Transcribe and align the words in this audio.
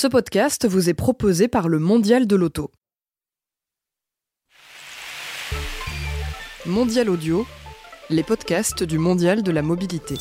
Ce 0.00 0.06
podcast 0.06 0.64
vous 0.64 0.88
est 0.88 0.94
proposé 0.94 1.48
par 1.48 1.66
le 1.66 1.80
Mondial 1.80 2.28
de 2.28 2.36
l'Auto. 2.36 2.70
Mondial 6.66 7.10
Audio, 7.10 7.44
les 8.08 8.22
podcasts 8.22 8.84
du 8.84 8.96
Mondial 8.96 9.42
de 9.42 9.50
la 9.50 9.62
Mobilité. 9.62 10.14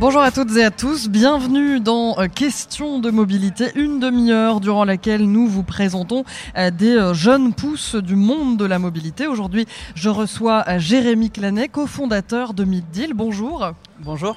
Bonjour 0.00 0.22
à 0.22 0.30
toutes 0.30 0.56
et 0.56 0.64
à 0.64 0.70
tous, 0.70 1.10
bienvenue 1.10 1.80
dans 1.80 2.18
euh, 2.18 2.28
Questions 2.28 2.98
de 2.98 3.10
mobilité, 3.10 3.72
une 3.76 3.98
demi-heure 3.98 4.60
durant 4.60 4.84
laquelle 4.84 5.24
nous 5.30 5.48
vous 5.48 5.64
présentons 5.64 6.24
euh, 6.56 6.70
des 6.70 6.96
euh, 6.96 7.12
jeunes 7.12 7.52
pousses 7.52 7.94
du 7.94 8.14
monde 8.14 8.58
de 8.58 8.64
la 8.64 8.78
mobilité. 8.78 9.26
Aujourd'hui, 9.26 9.66
je 9.94 10.08
reçois 10.08 10.64
Jérémy 10.78 11.30
Clanet, 11.30 11.70
cofondateur 11.70 12.54
de 12.54 12.64
Middeal. 12.64 13.12
Bonjour. 13.12 13.72
Bonjour. 14.00 14.36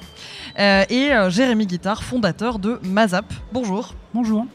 et 0.56 1.10
Jérémy 1.28 1.66
Guittard, 1.66 2.02
fondateur 2.02 2.58
de 2.58 2.80
Mazap. 2.82 3.26
Bonjour. 3.52 3.94
Bonjour. 4.12 4.46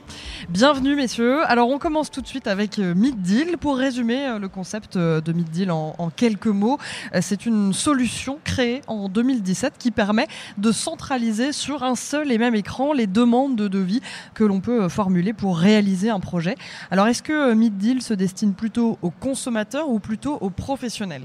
Bienvenue 0.50 0.96
messieurs. 0.96 1.44
Alors 1.46 1.70
on 1.70 1.80
commence 1.80 2.12
tout 2.12 2.22
de 2.22 2.28
suite 2.28 2.46
avec 2.46 2.78
euh, 2.78 2.94
Middeal. 2.94 3.58
Pour 3.58 3.78
résumer 3.78 4.28
euh, 4.28 4.38
le 4.38 4.50
concept 4.50 4.98
euh, 4.98 5.22
de 5.22 5.32
Middeal 5.32 5.72
en, 5.72 5.96
en 5.98 6.10
quelques 6.10 6.48
mots, 6.48 6.78
c'est 7.22 7.46
une 7.46 7.72
solution 7.72 8.38
créée 8.44 8.82
en 8.88 9.08
2017 9.08 9.76
qui 9.80 9.92
permet 9.92 10.28
de 10.58 10.74
centraliser 10.74 11.54
sur 11.54 11.84
un 11.84 11.96
seul 11.96 12.34
et 12.34 12.38
même 12.38 12.54
écran 12.54 12.92
les 12.92 13.08
demandes 13.08 13.56
de 13.56 13.70
devis 13.70 14.02
que 14.34 14.44
l'on 14.44 14.60
peut 14.60 14.90
formuler 14.90 15.32
pour 15.32 15.58
réaliser 15.58 16.10
un 16.10 16.20
projet. 16.20 16.56
Alors 16.92 17.08
est-ce 17.08 17.24
que 17.24 17.54
Middeal 17.54 18.02
se 18.02 18.14
destine 18.14 18.54
plutôt 18.54 18.98
aux 19.02 19.12
consommateurs 19.12 19.90
ou 19.90 20.00
plutôt 20.00 20.38
aux 20.42 20.50
professionnels? 20.50 21.24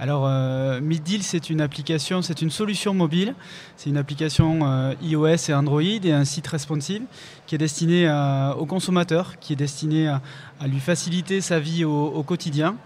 Alors, 0.00 0.24
euh, 0.26 0.80
Middeal, 0.80 1.22
c'est 1.22 1.50
une 1.50 1.60
application, 1.60 2.22
c'est 2.22 2.40
une 2.40 2.48
solution 2.48 2.94
mobile. 2.94 3.34
C'est 3.76 3.90
une 3.90 3.98
application 3.98 4.60
euh, 4.62 4.94
iOS 5.02 5.50
et 5.50 5.52
Android 5.52 5.82
et 5.82 6.10
un 6.10 6.24
site 6.24 6.46
responsive 6.46 7.02
qui 7.46 7.54
est 7.54 7.58
destiné 7.58 8.10
au 8.58 8.64
consommateur, 8.64 9.38
qui 9.40 9.52
est 9.52 9.56
destiné 9.56 10.08
à, 10.08 10.22
lui 10.66 10.80
faciliter 10.80 11.42
sa 11.42 11.60
vie 11.60 11.84
au, 11.84 12.22
quotidien. 12.22 12.76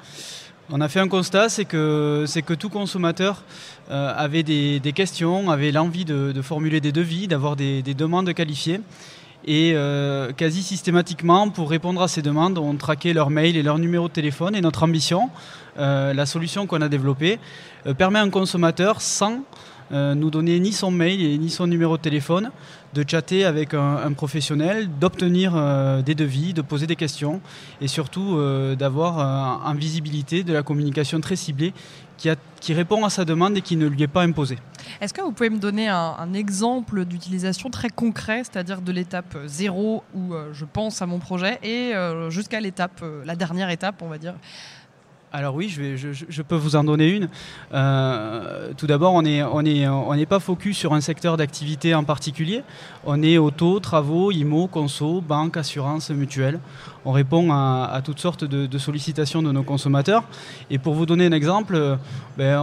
On 0.71 0.81
a 0.81 0.89
fait 0.89 0.99
un 0.99 1.07
constat, 1.07 1.51
c'est 1.51 1.67
que, 1.67 2.25
c'est 2.27 2.43
que 2.43 2.55
tout 2.55 2.69
consommateur 2.69 3.45
euh, 3.93 4.13
avait 4.17 4.43
des, 4.43 4.81
questions, 4.93 5.51
avait 5.53 5.71
l'envie 5.71 6.05
de, 6.05 6.43
formuler 6.43 6.81
des 6.81 6.91
devis, 6.91 7.29
d'avoir 7.29 7.55
des, 7.55 7.83
des 7.83 7.95
demandes 7.95 8.33
qualifiées. 8.35 8.81
Et 9.47 9.73
euh, 9.75 10.33
quasi 10.33 10.63
systématiquement, 10.63 11.51
pour 11.51 11.69
répondre 11.69 12.01
à 12.01 12.09
ces 12.09 12.23
demandes, 12.23 12.57
on 12.57 12.75
traquait 12.77 13.13
leur 13.13 13.29
mail 13.29 13.57
et 13.57 13.63
leur 13.63 13.79
numéro 13.79 14.09
de 14.09 14.13
téléphone. 14.13 14.55
Et 14.55 14.63
notre 14.63 14.85
ambition, 14.85 15.25
euh, 15.25 15.64
la 15.77 16.27
solution 16.27 16.67
qu'on 16.67 16.81
a 16.81 16.89
développée, 16.89 17.39
euh, 17.87 17.95
permet 17.95 18.19
à 18.19 18.23
un 18.23 18.31
consommateur, 18.31 19.01
sans 19.01 19.41
nous 19.91 20.31
donner 20.31 20.59
ni 20.59 20.73
son 20.73 20.91
mail 20.91 21.39
ni 21.39 21.51
son 21.51 21.67
numéro 21.67 21.99
de 21.99 22.03
téléphone, 22.03 22.51
de 22.95 23.05
chatter 23.07 23.45
avec 23.45 23.75
un, 23.75 24.13
professionnel, 24.13 24.89
d'obtenir 24.99 25.53
des 26.03 26.15
devis, 26.17 26.53
de 26.55 26.63
poser 26.63 26.87
des 26.87 26.97
questions 26.97 27.41
et 27.83 27.87
surtout 27.87 28.41
d'avoir 28.77 29.63
en 29.65 29.75
visibilité 29.75 30.43
de 30.43 30.53
la 30.55 30.63
communication 30.63 31.21
très 31.21 31.37
ciblée 31.37 31.75
qui, 32.61 32.73
répond 32.75 33.05
à 33.05 33.11
sa 33.11 33.25
demande 33.25 33.57
et 33.57 33.61
qui 33.61 33.77
ne 33.77 33.87
lui 33.87 34.03
est 34.03 34.09
pas 34.09 34.23
imposée. 34.23 34.59
Est-ce 35.01 35.13
que 35.13 35.21
vous 35.21 35.33
pouvez 35.33 35.51
me 35.51 35.59
donner 35.59 35.89
un, 35.89 36.33
exemple 36.35 37.05
d'utilisation 37.05 37.71
très 37.71 37.91
concret, 37.91 38.43
c'est-à-dire 38.45 38.81
de 38.81 38.93
l'étape 38.93 39.37
0 39.47 40.03
où 40.15 40.35
euh, 40.35 40.51
je 40.53 40.65
pense 40.65 41.03
à 41.03 41.07
mon 41.07 41.19
projet 41.19 41.59
et 41.63 41.95
euh, 41.95 42.31
jusqu'à 42.31 42.61
l'étape, 42.61 43.01
euh, 43.03 43.23
la 43.25 43.37
dernière 43.37 43.71
étape, 43.71 44.03
on 44.03 44.09
va 44.09 44.19
dire 44.19 44.35
alors 45.35 45.57
oui, 45.57 45.69
je, 45.69 46.43
peux 46.43 46.55
vous 46.55 46.77
en 46.77 46.85
donner 46.85 47.09
une. 47.09 47.29
tout 48.77 48.87
d'abord, 48.87 49.15
on 49.15 49.23
n'est 49.23 50.27
pas 50.27 50.39
focus 50.39 50.79
sur 50.79 50.95
un 50.95 51.01
secteur 51.01 51.37
d'activité 51.37 51.93
en 51.93 52.05
particulier. 52.05 52.63
On 53.05 53.21
est 53.21 53.37
auto, 53.37 53.81
travaux, 53.81 54.31
IMO, 54.31 54.69
conso, 54.69 55.21
banque, 55.21 55.57
assurance, 55.57 56.11
mutuelle 56.11 56.61
on 57.05 57.13
répond 57.13 57.53
à, 57.53 58.01
toutes 58.05 58.19
sortes 58.19 58.45
de, 58.45 58.79
sollicitations 58.79 59.43
de 59.43 59.53
nos 59.53 59.63
consommateurs. 59.63 60.25
Et 60.71 60.79
pour 60.79 60.95
vous 60.95 61.07
donner 61.07 61.27
un 61.27 61.33
exemple, 61.33 61.99
ben, 62.37 62.61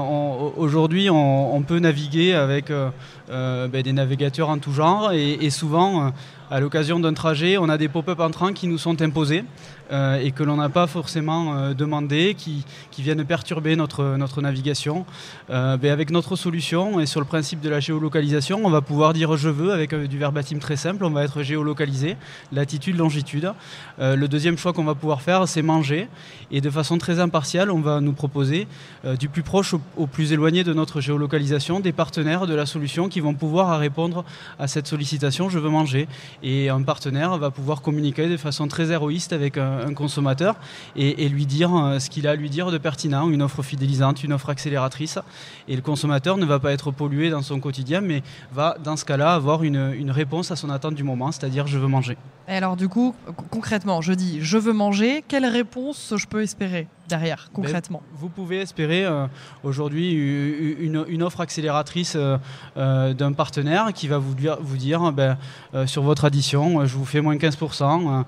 aujourd'hui, 0.57 1.09
on, 1.09 1.61
peut 1.61 1.79
naviguer 1.79 2.33
avec 2.33 2.71
euh, 2.71 2.89
euh, 3.29 3.67
ben, 3.67 3.81
des 3.81 3.93
navigateurs 3.93 4.49
en 4.49 4.57
tout 4.57 4.73
genre 4.73 5.13
et, 5.13 5.49
souvent, 5.49 6.07
euh, 6.07 6.09
à 6.49 6.59
l'occasion 6.59 6.99
d'un 6.99 7.13
trajet, 7.13 7.57
on 7.57 7.69
a 7.69 7.77
des 7.77 7.87
pop-up 7.87 8.19
entrants 8.19 8.51
qui 8.51 8.67
nous 8.67 8.77
sont 8.77 9.01
imposés 9.01 9.45
et 9.93 10.31
que 10.31 10.43
l'on 10.43 10.55
n'a 10.55 10.69
pas 10.69 10.87
forcément 10.87 11.73
demandé, 11.73 12.33
qui, 12.37 12.63
viennent 12.97 13.25
perturber 13.25 13.75
notre, 13.75 14.41
navigation. 14.41 15.05
Ben, 15.49 15.85
avec 15.85 16.11
notre 16.11 16.37
solution 16.37 17.01
et 17.01 17.05
sur 17.05 17.19
le 17.19 17.25
principe 17.25 17.59
de 17.59 17.69
la 17.69 17.81
géolocalisation, 17.81 18.61
on 18.63 18.69
va 18.69 18.81
pouvoir 18.81 19.11
dire 19.11 19.35
je 19.35 19.49
veux 19.49 19.73
avec 19.73 19.93
du 19.93 20.17
verbatim 20.17 20.59
très 20.59 20.77
simple, 20.77 21.03
on 21.03 21.09
va 21.09 21.25
être 21.25 21.43
géolocalisé, 21.43 22.15
latitude, 22.53 22.97
longitude. 22.97 23.51
le 23.99 24.27
deuxième 24.31 24.57
choix 24.57 24.73
qu'on 24.73 24.83
va 24.83 24.95
pouvoir 24.95 25.21
faire, 25.21 25.47
c'est 25.47 25.61
manger. 25.61 26.07
Et 26.49 26.61
de 26.61 26.69
façon 26.69 26.97
très 26.97 27.19
impartiale, 27.19 27.69
on 27.69 27.81
va 27.81 28.01
nous 28.01 28.13
proposer 28.13 28.67
euh, 29.05 29.15
du 29.15 29.29
plus 29.29 29.43
proche 29.43 29.75
au, 29.97 30.07
plus 30.07 30.33
éloigné 30.33 30.63
de 30.63 30.73
notre 30.73 31.01
géolocalisation 31.01 31.79
des 31.79 31.91
partenaires 31.91 32.47
de 32.47 32.55
la 32.55 32.65
solution 32.65 33.09
qui 33.09 33.19
vont 33.19 33.35
pouvoir 33.35 33.77
répondre 33.79 34.25
à 34.57 34.67
cette 34.67 34.87
sollicitation 34.87 35.49
je 35.49 35.59
veux 35.59 35.69
manger. 35.69 36.07
Et 36.41 36.69
un 36.69 36.81
partenaire 36.81 37.37
va 37.37 37.51
pouvoir 37.51 37.81
communiquer 37.81 38.27
de 38.27 38.37
façon 38.37 38.67
très 38.67 38.91
héroïste 38.91 39.33
avec 39.33 39.57
un, 39.57 39.93
consommateur 39.93 40.55
et, 40.95 41.27
lui 41.29 41.45
dire 41.45 41.75
euh, 41.75 41.99
ce 41.99 42.09
qu'il 42.09 42.27
a 42.27 42.31
à 42.31 42.35
lui 42.35 42.49
dire 42.49 42.71
de 42.71 42.77
pertinent, 42.77 43.29
une 43.29 43.41
offre 43.41 43.61
fidélisante, 43.61 44.23
une 44.23 44.33
offre 44.33 44.49
accélératrice. 44.49 45.19
Et 45.67 45.75
le 45.75 45.81
consommateur 45.81 46.37
ne 46.37 46.45
va 46.45 46.59
pas 46.59 46.71
être 46.71 46.91
pollué 46.91 47.29
dans 47.29 47.41
son 47.41 47.59
quotidien, 47.59 48.01
mais 48.01 48.23
va 48.53 48.77
dans 48.83 48.95
ce 48.95 49.05
cas-là 49.05 49.33
avoir 49.33 49.63
une, 49.63 50.11
réponse 50.11 50.51
à 50.51 50.55
son 50.55 50.69
attente 50.69 50.95
du 50.95 51.03
moment, 51.03 51.31
c'est-à-dire 51.31 51.67
je 51.67 51.77
veux 51.77 51.87
manger. 51.87 52.17
Et 52.47 52.53
alors 52.53 52.75
du 52.75 52.89
coup, 52.89 53.15
concrètement, 53.49 54.01
je 54.01 54.13
je 54.39 54.57
veux 54.57 54.73
manger, 54.73 55.23
quelle 55.27 55.45
réponse 55.45 56.13
je 56.17 56.27
peux 56.27 56.41
espérer? 56.41 56.87
Derrière, 57.11 57.49
concrètement 57.53 58.01
Vous 58.15 58.29
pouvez 58.29 58.61
espérer 58.61 59.05
euh, 59.05 59.27
aujourd'hui 59.63 60.13
une, 60.13 61.23
offre 61.23 61.41
accélératrice 61.41 62.13
euh, 62.15 62.37
euh, 62.77 63.13
d'un 63.13 63.33
partenaire 63.33 63.91
qui 63.93 64.07
va 64.07 64.17
vous 64.17 64.33
dire, 64.33 64.57
vous 64.61 64.77
dire 64.77 65.11
ben, 65.11 65.37
sur 65.85 66.03
votre 66.03 66.25
addition, 66.25 66.85
je 66.85 66.95
vous 66.95 67.05
fais 67.05 67.21
moins 67.21 67.35
15%, 67.35 68.23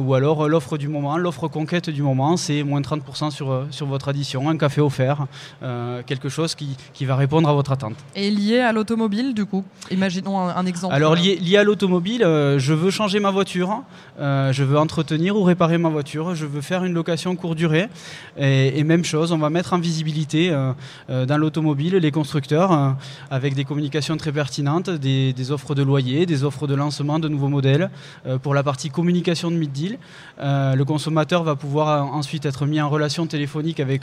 ou 0.00 0.14
alors 0.14 0.48
l'offre 0.48 0.76
du 0.78 0.88
moment, 0.88 1.16
l'offre 1.16 1.48
conquête 1.48 1.90
du 1.90 2.02
moment, 2.02 2.36
c'est 2.36 2.62
moins 2.62 2.80
30% 2.80 3.30
sur, 3.30 3.66
sur 3.70 3.86
votre 3.86 4.08
addition, 4.08 4.48
un 4.50 4.56
café 4.56 4.80
offert, 4.80 5.26
quelque 6.06 6.28
chose 6.28 6.54
qui, 6.54 6.76
qui, 6.92 7.04
va 7.04 7.16
répondre 7.16 7.48
à 7.48 7.52
votre 7.52 7.72
attente. 7.72 7.94
Et 8.16 8.30
lié 8.30 8.60
à 8.60 8.72
l'automobile, 8.72 9.32
du 9.32 9.46
coup 9.46 9.64
Imaginons 9.90 10.38
un, 10.38 10.66
exemple. 10.66 10.94
Alors 10.94 11.14
lié, 11.14 11.36
lié 11.36 11.56
à 11.56 11.64
l'automobile, 11.64 12.22
je 12.22 12.74
veux 12.74 12.90
changer 12.90 13.20
ma 13.20 13.30
voiture, 13.30 13.82
je 14.18 14.62
veux 14.62 14.78
entretenir 14.78 15.36
ou 15.36 15.44
réparer 15.44 15.78
ma 15.78 15.88
voiture, 15.88 16.34
je 16.34 16.46
veux 16.46 16.60
faire 16.60 16.84
une 16.84 16.94
location 16.94 17.36
courte 17.36 17.56
durée. 17.56 17.88
Et, 18.38 18.84
même 18.84 19.04
chose, 19.04 19.32
on 19.32 19.38
va 19.38 19.50
mettre 19.50 19.72
en 19.72 19.78
visibilité 19.78 20.50
euh, 20.50 20.72
euh, 21.10 21.26
dans 21.26 21.36
l'automobile 21.36 21.96
les 21.96 22.10
constructeurs 22.10 22.72
euh, 22.72 22.90
avec 23.30 23.54
des 23.54 23.64
communications 23.64 24.16
très 24.16 24.32
pertinentes, 24.32 24.90
des, 24.90 25.50
offres 25.50 25.74
de 25.74 25.82
loyer, 25.82 26.26
des 26.26 26.44
offres 26.44 26.66
de 26.66 26.74
lancement 26.74 27.18
de 27.18 27.28
nouveaux 27.28 27.48
modèles. 27.48 27.90
pour 28.42 28.54
la 28.54 28.62
partie 28.62 28.90
communication 28.90 29.50
de 29.50 29.56
mid-deal, 29.56 29.98
le 30.38 30.82
consommateur 30.84 31.42
va 31.42 31.56
pouvoir 31.56 32.12
ensuite 32.12 32.44
être 32.44 32.66
mis 32.66 32.80
en 32.80 32.88
relation 32.88 33.26
téléphonique 33.26 33.80
avec 33.80 34.02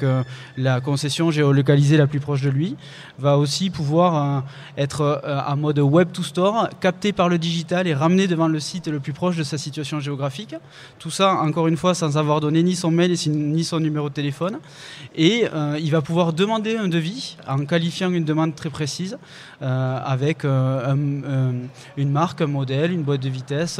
la 0.58 0.82
concession 0.82 1.30
géolocalisée 1.30 1.98
la 1.98 2.08
plus 2.08 2.20
proche 2.20 2.42
de 2.42 2.50
lui, 2.50 2.76
va 3.20 3.38
aussi 3.38 3.70
pouvoir 3.70 4.44
être 4.78 5.22
en 5.48 5.58
mode 5.58 5.80
web 5.80 6.12
to 6.12 6.24
store, 6.24 6.70
capté 6.80 7.14
par 7.14 7.30
le 7.30 7.38
digital 7.38 7.88
et 7.88 7.94
ramené 7.94 8.28
devant 8.28 8.48
le 8.48 8.60
site 8.60 8.88
le 8.88 9.00
plus 9.00 9.14
proche 9.14 9.38
de 9.38 9.44
sa 9.44 9.58
situation 9.58 10.00
géographique. 10.00 10.56
Tout 11.00 11.12
ça, 11.12 11.36
encore 11.36 11.68
une 11.68 11.78
fois, 11.78 11.94
sans 11.94 12.18
avoir 12.18 12.40
donné 12.40 12.64
ni 12.64 12.76
son 12.76 12.92
mail 12.92 13.16
ni 13.28 13.64
son 13.64 13.84
numéro 13.86 14.10
de 14.10 14.14
téléphone. 14.14 14.60
Et 15.16 15.48
euh, 15.54 15.80
il 15.80 15.92
va 15.92 16.02
pouvoir 16.02 16.34
demander 16.34 16.78
un 16.78 16.88
devis 16.88 17.38
en 17.48 17.66
qualifiant 17.66 18.12
une 18.12 18.26
demande 18.26 18.56
très 18.56 18.70
précise 18.70 19.18
euh, 19.62 20.00
avec 20.04 20.44
euh, 20.44 20.94
une 21.98 22.12
marque, 22.12 22.42
un 22.42 22.48
modèle, 22.48 22.92
une 22.92 23.04
boîte 23.04 23.22
de 23.22 23.30
vitesse, 23.30 23.80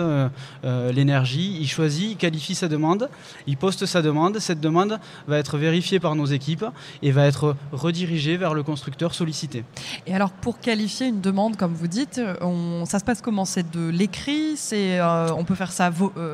l'énergie. 0.64 1.58
Il 1.60 1.68
choisit, 1.68 2.12
il 2.12 2.18
qualifie 2.18 2.56
sa 2.56 2.68
demande, 2.68 3.10
il 3.48 3.58
poste 3.58 3.86
sa 3.86 4.02
demande. 4.02 4.40
Cette 4.40 4.62
demande 4.62 5.00
va 5.28 5.38
être 5.38 5.58
vérifiée 5.58 6.00
par 6.00 6.16
nos 6.16 6.26
équipes 6.26 6.66
et 7.02 7.12
va 7.12 7.26
être 7.26 7.56
redirigée 7.72 8.38
vers 8.38 8.54
le 8.54 8.64
constructeur 8.64 9.14
sollicité. 9.14 9.64
Et 10.08 10.14
alors 10.16 10.32
pour 10.32 10.60
qualifier 10.60 11.08
une 11.08 11.22
demande, 11.22 11.58
comme 11.58 11.74
vous 11.74 11.88
dites, 11.88 12.22
on, 12.42 12.86
ça 12.86 13.00
se 13.00 13.04
passe 13.04 13.22
comment? 13.22 13.46
C'est 13.46 13.70
de 13.72 13.90
l'écrit? 13.90 14.56
C'est 14.56 15.02
on 15.02 15.44
peut 15.44 15.56
faire 15.56 15.72
ça 15.72 15.92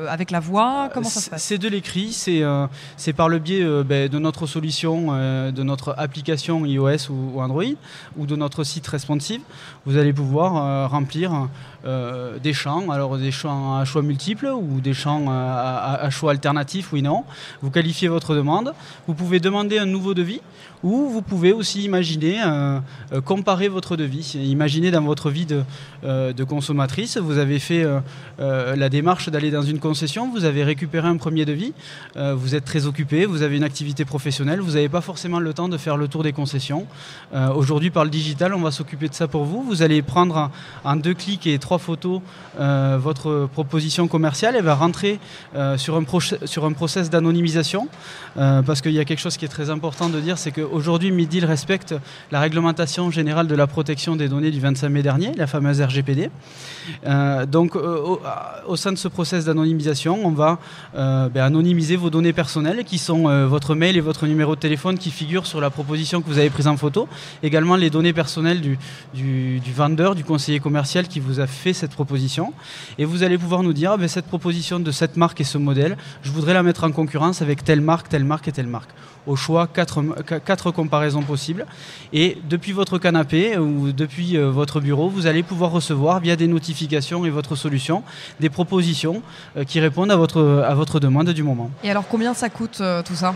avec 0.08 0.30
la 0.30 0.40
voix? 0.40 0.90
Comment 0.94 1.08
ça 1.08 1.20
se 1.20 1.30
passe? 1.30 1.42
C'est 1.42 1.58
de 1.58 1.68
l'écrit. 1.68 2.12
C'est 2.12 2.42
c'est 2.96 3.12
par 3.12 3.28
le 3.28 3.38
biais 3.38 3.61
euh, 3.62 3.84
ben, 3.84 4.08
de 4.08 4.18
notre 4.18 4.46
solution, 4.46 5.08
euh, 5.10 5.50
de 5.50 5.62
notre 5.62 5.94
application 5.98 6.64
iOS 6.66 7.10
ou, 7.10 7.40
Android, 7.40 7.74
ou 8.16 8.26
de 8.26 8.36
notre 8.36 8.64
site 8.64 8.86
responsive, 8.86 9.40
vous 9.86 9.96
allez 9.96 10.12
pouvoir 10.12 10.90
euh, 11.84 12.38
des 12.38 12.52
champs, 12.52 12.90
alors 12.90 13.18
des 13.18 13.30
champs 13.30 13.76
à 13.76 13.84
choix 13.84 14.02
multiples 14.02 14.46
ou 14.46 14.80
des 14.80 14.94
champs 14.94 15.26
à, 15.28 15.98
à 16.00 16.10
choix 16.10 16.32
alternatifs, 16.32 16.92
oui, 16.92 17.02
non. 17.02 17.24
Vous 17.60 17.70
qualifiez 17.70 18.08
votre 18.08 18.34
demande. 18.34 18.74
Vous 19.06 19.14
pouvez 19.14 19.40
demander 19.40 19.78
un 19.78 19.86
nouveau 19.86 20.14
devis 20.14 20.40
ou 20.82 21.08
vous 21.08 21.22
pouvez 21.22 21.52
aussi 21.52 21.84
imaginer 21.84 22.40
comparer 23.24 23.68
votre 23.68 23.96
devis. 23.96 24.34
Imaginez 24.34 24.90
dans 24.90 25.02
votre 25.02 25.30
vie 25.30 25.46
de, 25.46 25.62
de 26.02 26.44
consommatrice, 26.44 27.18
vous 27.18 27.38
avez 27.38 27.60
fait 27.60 27.86
la 28.38 28.88
démarche 28.88 29.28
d'aller 29.28 29.52
dans 29.52 29.62
une 29.62 29.78
concession, 29.78 30.28
vous 30.32 30.44
avez 30.44 30.64
récupéré 30.64 31.06
un 31.06 31.18
premier 31.18 31.44
devis, 31.44 31.72
vous 32.16 32.56
êtes 32.56 32.64
très 32.64 32.86
occupé, 32.86 33.26
vous 33.26 33.42
avez 33.42 33.56
une 33.56 33.62
activité 33.62 34.04
professionnelle, 34.04 34.60
vous 34.60 34.72
n'avez 34.72 34.88
pas 34.88 35.00
forcément 35.00 35.38
le 35.38 35.54
temps 35.54 35.68
de 35.68 35.76
faire 35.76 35.96
le 35.96 36.08
tour 36.08 36.24
des 36.24 36.32
concessions. 36.32 36.86
Euh, 37.34 37.52
aujourd'hui, 37.52 37.90
par 37.90 38.04
le 38.04 38.10
digital, 38.10 38.54
on 38.54 38.60
va 38.60 38.70
s'occuper 38.70 39.08
de 39.08 39.14
ça 39.14 39.28
pour 39.28 39.44
vous. 39.44 39.62
Vous 39.62 39.82
allez 39.82 40.02
prendre 40.02 40.50
en 40.84 40.96
deux 40.96 41.14
clics 41.14 41.46
et 41.46 41.58
trois 41.58 41.71
photos 41.78 42.20
euh, 42.60 42.98
votre 43.00 43.48
proposition 43.52 44.08
commerciale. 44.08 44.54
Elle 44.56 44.64
va 44.64 44.74
rentrer 44.74 45.18
euh, 45.54 45.76
sur, 45.76 45.96
un 45.96 46.04
sur 46.44 46.64
un 46.64 46.72
process 46.72 47.10
d'anonymisation 47.10 47.88
parce 48.34 48.80
qu'il 48.80 48.92
y 48.92 48.98
a 48.98 49.04
quelque 49.04 49.20
chose 49.20 49.36
qui 49.36 49.44
est 49.44 49.48
très 49.48 49.68
important 49.68 50.08
de 50.08 50.18
dire, 50.18 50.38
c'est 50.38 50.52
qu'aujourd'hui, 50.52 51.10
Midil 51.10 51.44
respecte 51.44 51.94
la 52.30 52.40
réglementation 52.40 53.10
générale 53.10 53.46
de 53.46 53.54
la 53.54 53.66
protection 53.66 54.16
des 54.16 54.28
données 54.28 54.50
du 54.50 54.58
25 54.58 54.88
mai 54.88 55.02
dernier, 55.02 55.32
la 55.36 55.46
fameuse 55.46 55.82
RGPD. 55.82 56.30
donc, 57.46 57.76
au, 57.76 58.76
sein 58.76 58.92
de 58.92 58.96
ce 58.96 59.08
process 59.08 59.44
d'anonymisation, 59.44 60.24
on 60.24 60.30
va 60.30 60.58
ben, 60.94 61.36
anonymiser 61.36 61.96
vos 61.96 62.08
données 62.08 62.32
personnelles 62.32 62.84
qui 62.84 62.96
sont 62.96 63.46
votre 63.46 63.74
mail 63.74 63.98
et 63.98 64.00
votre 64.00 64.26
numéro 64.26 64.54
de 64.54 64.60
téléphone 64.60 64.96
qui 64.96 65.10
figurent 65.10 65.46
sur 65.46 65.60
la 65.60 65.70
proposition 65.70 66.22
que 66.22 66.28
vous 66.28 66.38
avez 66.38 66.50
prise 66.50 66.68
en 66.68 66.76
photo. 66.76 67.08
Également 67.42 67.76
les 67.76 67.90
données 67.90 68.12
personnelles 68.12 68.60
du, 68.60 68.78
du, 69.14 69.72
vendeur, 69.74 70.14
du 70.14 70.24
conseiller 70.24 70.60
commercial 70.60 71.08
qui 71.08 71.20
vous 71.20 71.40
a 71.40 71.46
fait 71.46 71.61
cette 71.72 71.92
proposition. 71.92 72.52
Et 72.98 73.04
vous 73.04 73.22
allez 73.22 73.38
pouvoir 73.38 73.62
nous 73.62 73.72
dire, 73.72 73.92
ah 73.92 73.96
ben, 73.96 74.08
cette 74.08 74.26
proposition 74.26 74.80
de 74.80 74.90
cette 74.90 75.16
marque 75.16 75.40
et 75.40 75.44
ce 75.44 75.58
modèle, 75.58 75.96
je 76.22 76.30
voudrais 76.32 76.54
la 76.54 76.62
mettre 76.64 76.82
en 76.82 76.90
concurrence 76.90 77.42
avec 77.42 77.62
telle 77.62 77.80
marque, 77.80 78.08
telle 78.08 78.24
marque 78.24 78.48
et 78.48 78.52
telle 78.52 78.66
marque. 78.66 78.90
Au 79.24 79.36
choix, 79.36 79.68
quatre, 79.68 80.02
quatre 80.44 80.72
comparaisons 80.72 81.22
possibles. 81.22 81.64
Et 82.12 82.38
depuis 82.50 82.72
votre 82.72 82.98
canapé 82.98 83.56
ou 83.56 83.92
depuis 83.92 84.36
euh, 84.36 84.50
votre 84.50 84.80
bureau, 84.80 85.08
vous 85.08 85.28
allez 85.28 85.44
pouvoir 85.44 85.70
recevoir 85.70 86.18
via 86.18 86.34
des 86.34 86.48
notifications 86.48 87.24
et 87.24 87.30
votre 87.30 87.54
solution 87.54 88.02
des 88.40 88.50
propositions 88.50 89.22
euh, 89.56 89.62
qui 89.62 89.78
répondent 89.78 90.10
à 90.10 90.16
votre, 90.16 90.64
à 90.66 90.74
votre 90.74 90.98
demande 90.98 91.30
du 91.30 91.44
moment. 91.44 91.70
Et 91.84 91.90
alors 91.92 92.08
combien 92.08 92.34
ça 92.34 92.48
coûte 92.50 92.78
euh, 92.80 93.00
tout 93.04 93.14
ça? 93.14 93.32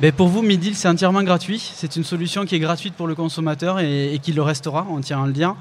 Ben, 0.00 0.12
pour 0.12 0.28
vous, 0.28 0.40
Midil, 0.40 0.74
c'est 0.74 0.88
entièrement 0.88 1.22
gratuit. 1.22 1.60
C'est 1.74 1.96
une 1.96 2.04
solution 2.04 2.46
qui 2.46 2.54
est 2.56 2.58
gratuite 2.58 2.94
pour 2.94 3.06
le 3.06 3.14
consommateur 3.14 3.80
et, 3.80 4.14
et 4.14 4.18
qui 4.18 4.32
le 4.32 4.40
restera, 4.42 4.86
on 4.90 5.00
tient 5.00 5.22
à 5.22 5.26
le 5.26 5.32
dire. 5.32 5.54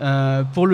Euh, 0.00 0.44
pour, 0.44 0.66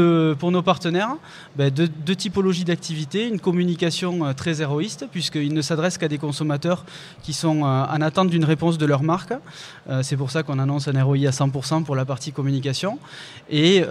nos 0.52 0.62
partenaires, 0.62 1.16
ben, 1.56 1.70
deux, 1.70 2.14
typologies 2.14 2.64
d'activités, 2.64 3.26
une 3.26 3.40
communication 3.40 4.24
euh, 4.24 4.32
très 4.32 4.62
héroïste, 4.62 5.06
puisqu'ils 5.10 5.52
ne 5.52 5.62
s'adressent 5.62 5.98
qu'à 5.98 6.06
des 6.06 6.18
consommateurs 6.18 6.84
qui 7.22 7.32
sont 7.32 7.64
euh, 7.64 7.84
en 7.84 8.00
attente 8.02 8.30
d'une 8.30 8.44
réponse 8.44 8.78
de 8.78 8.86
leur 8.86 9.02
marque. 9.02 9.32
c'est 10.02 10.16
pour 10.16 10.30
ça 10.30 10.42
qu'on 10.42 10.58
annonce 10.58 10.88
un 10.88 11.02
ROI 11.02 11.26
à 11.26 11.30
100% 11.30 11.84
pour 11.84 11.96
la 11.96 12.04
partie 12.04 12.32
communication. 12.32 12.98
Et, 13.50 13.84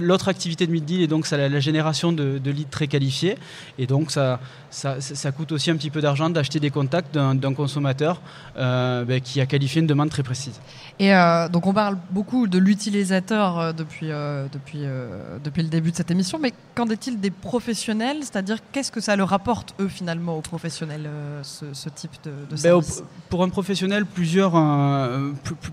l'autre 0.00 0.28
activité 0.28 0.66
de 0.66 0.72
Middeal 0.72 1.00
est 1.02 1.06
donc 1.06 1.30
la, 1.30 1.60
génération 1.60 2.12
de, 2.12 2.38
de, 2.38 2.50
leads 2.50 2.70
très 2.70 2.86
qualifiés. 2.86 3.36
Et 3.78 3.86
donc 3.86 4.10
ça, 4.10 4.40
ça, 4.70 5.00
ça 5.00 5.32
coûte 5.32 5.52
aussi 5.52 5.70
un 5.70 5.76
petit 5.76 5.90
peu 5.90 6.00
d'argent 6.00 6.30
d'acheter 6.30 6.60
des 6.60 6.70
contacts 6.70 7.14
d'un 7.14 7.54
consommateur 7.54 8.20
ben, 8.56 9.20
qui 9.20 9.40
a 9.40 9.46
qualifié 9.46 9.80
une 9.80 9.86
demande 9.86 10.10
très 10.10 10.22
précise. 10.22 10.60
Et 10.98 11.12
donc 11.50 11.66
on 11.66 11.72
parle 11.72 11.96
beaucoup 12.10 12.46
de 12.46 12.58
l'utilisation 12.58 13.00
utilisateurs 13.00 13.58
euh, 13.58 13.72
depuis, 13.72 14.10
euh, 14.10 14.46
depuis, 14.52 14.80
euh, 14.82 15.38
depuis 15.42 15.62
le 15.62 15.68
début 15.68 15.90
de 15.90 15.96
cette 15.96 16.10
émission, 16.10 16.38
mais 16.38 16.52
qu'en 16.74 16.88
est-il 16.88 17.20
des 17.20 17.30
professionnels? 17.30 18.18
C'est-à-dire, 18.20 18.58
qu'est-ce 18.72 18.92
que 18.92 19.00
ça 19.00 19.16
leur 19.16 19.32
apporte, 19.32 19.74
eux, 19.80 19.88
finalement, 19.88 20.36
aux 20.36 20.40
professionnels, 20.40 21.08
ce, 21.42 21.88
type 21.88 22.12
de, 22.24 22.30
de 22.30 22.50
ben, 22.50 22.56
service? 22.56 23.02
Pour 23.28 23.42
un 23.42 23.48
professionnel, 23.48 24.04
plusieurs, 24.06 24.52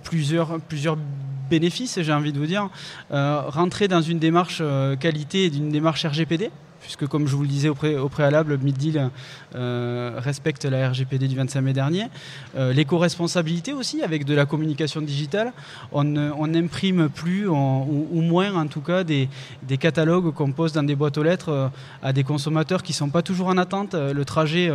plusieurs, 0.04 0.60
plusieurs 0.62 0.98
bénéfices, 1.50 2.00
j'ai 2.02 2.14
envie 2.14 2.34
de 2.34 2.40
vous 2.40 2.46
dire. 2.46 2.70
rentrer 3.10 3.88
dans 3.88 4.02
une 4.02 4.20
démarche 4.20 4.62
qualité 5.00 5.46
et 5.46 5.50
d'une 5.50 5.70
démarche 5.70 6.06
RGPD, 6.06 6.52
puisque 6.88 7.06
comme 7.06 7.28
je 7.28 7.36
vous 7.36 7.42
le 7.42 7.50
disais 7.50 7.68
au, 7.68 8.08
préalable, 8.08 8.58
Middeal 8.58 9.12
euh, 9.56 10.16
respecte 10.20 10.64
la 10.64 10.90
RGPD 10.90 11.28
du 11.28 11.36
25 11.36 11.60
mai 11.60 11.74
dernier. 11.74 12.06
Euh, 12.56 12.72
l'éco-responsabilité 12.72 13.74
aussi, 13.74 14.02
avec 14.04 14.24
de 14.24 14.34
la 14.34 14.46
communication 14.46 15.02
digitale. 15.02 15.52
On 15.92 16.06
n'imprime 16.06 17.10
plus, 17.10 17.46
ou, 17.46 18.22
moins 18.22 18.56
en 18.56 18.68
tout 18.68 18.80
cas, 18.80 19.04
des, 19.04 19.28
catalogues 19.78 20.34
qu'on 20.34 20.54
pose 20.54 20.72
dans 20.72 20.84
des 20.84 20.96
boîtes 20.96 21.18
aux 21.18 21.24
lettres 21.24 21.50
euh, 21.50 21.68
à 22.02 22.14
des 22.14 22.24
consommateurs 22.24 22.84
qui 22.84 22.94
ne 22.94 22.98
sont 22.98 23.10
pas 23.10 23.22
toujours 23.22 23.48
en 23.48 23.58
attente. 23.58 23.94
Le 23.94 24.24
trajet 24.24 24.72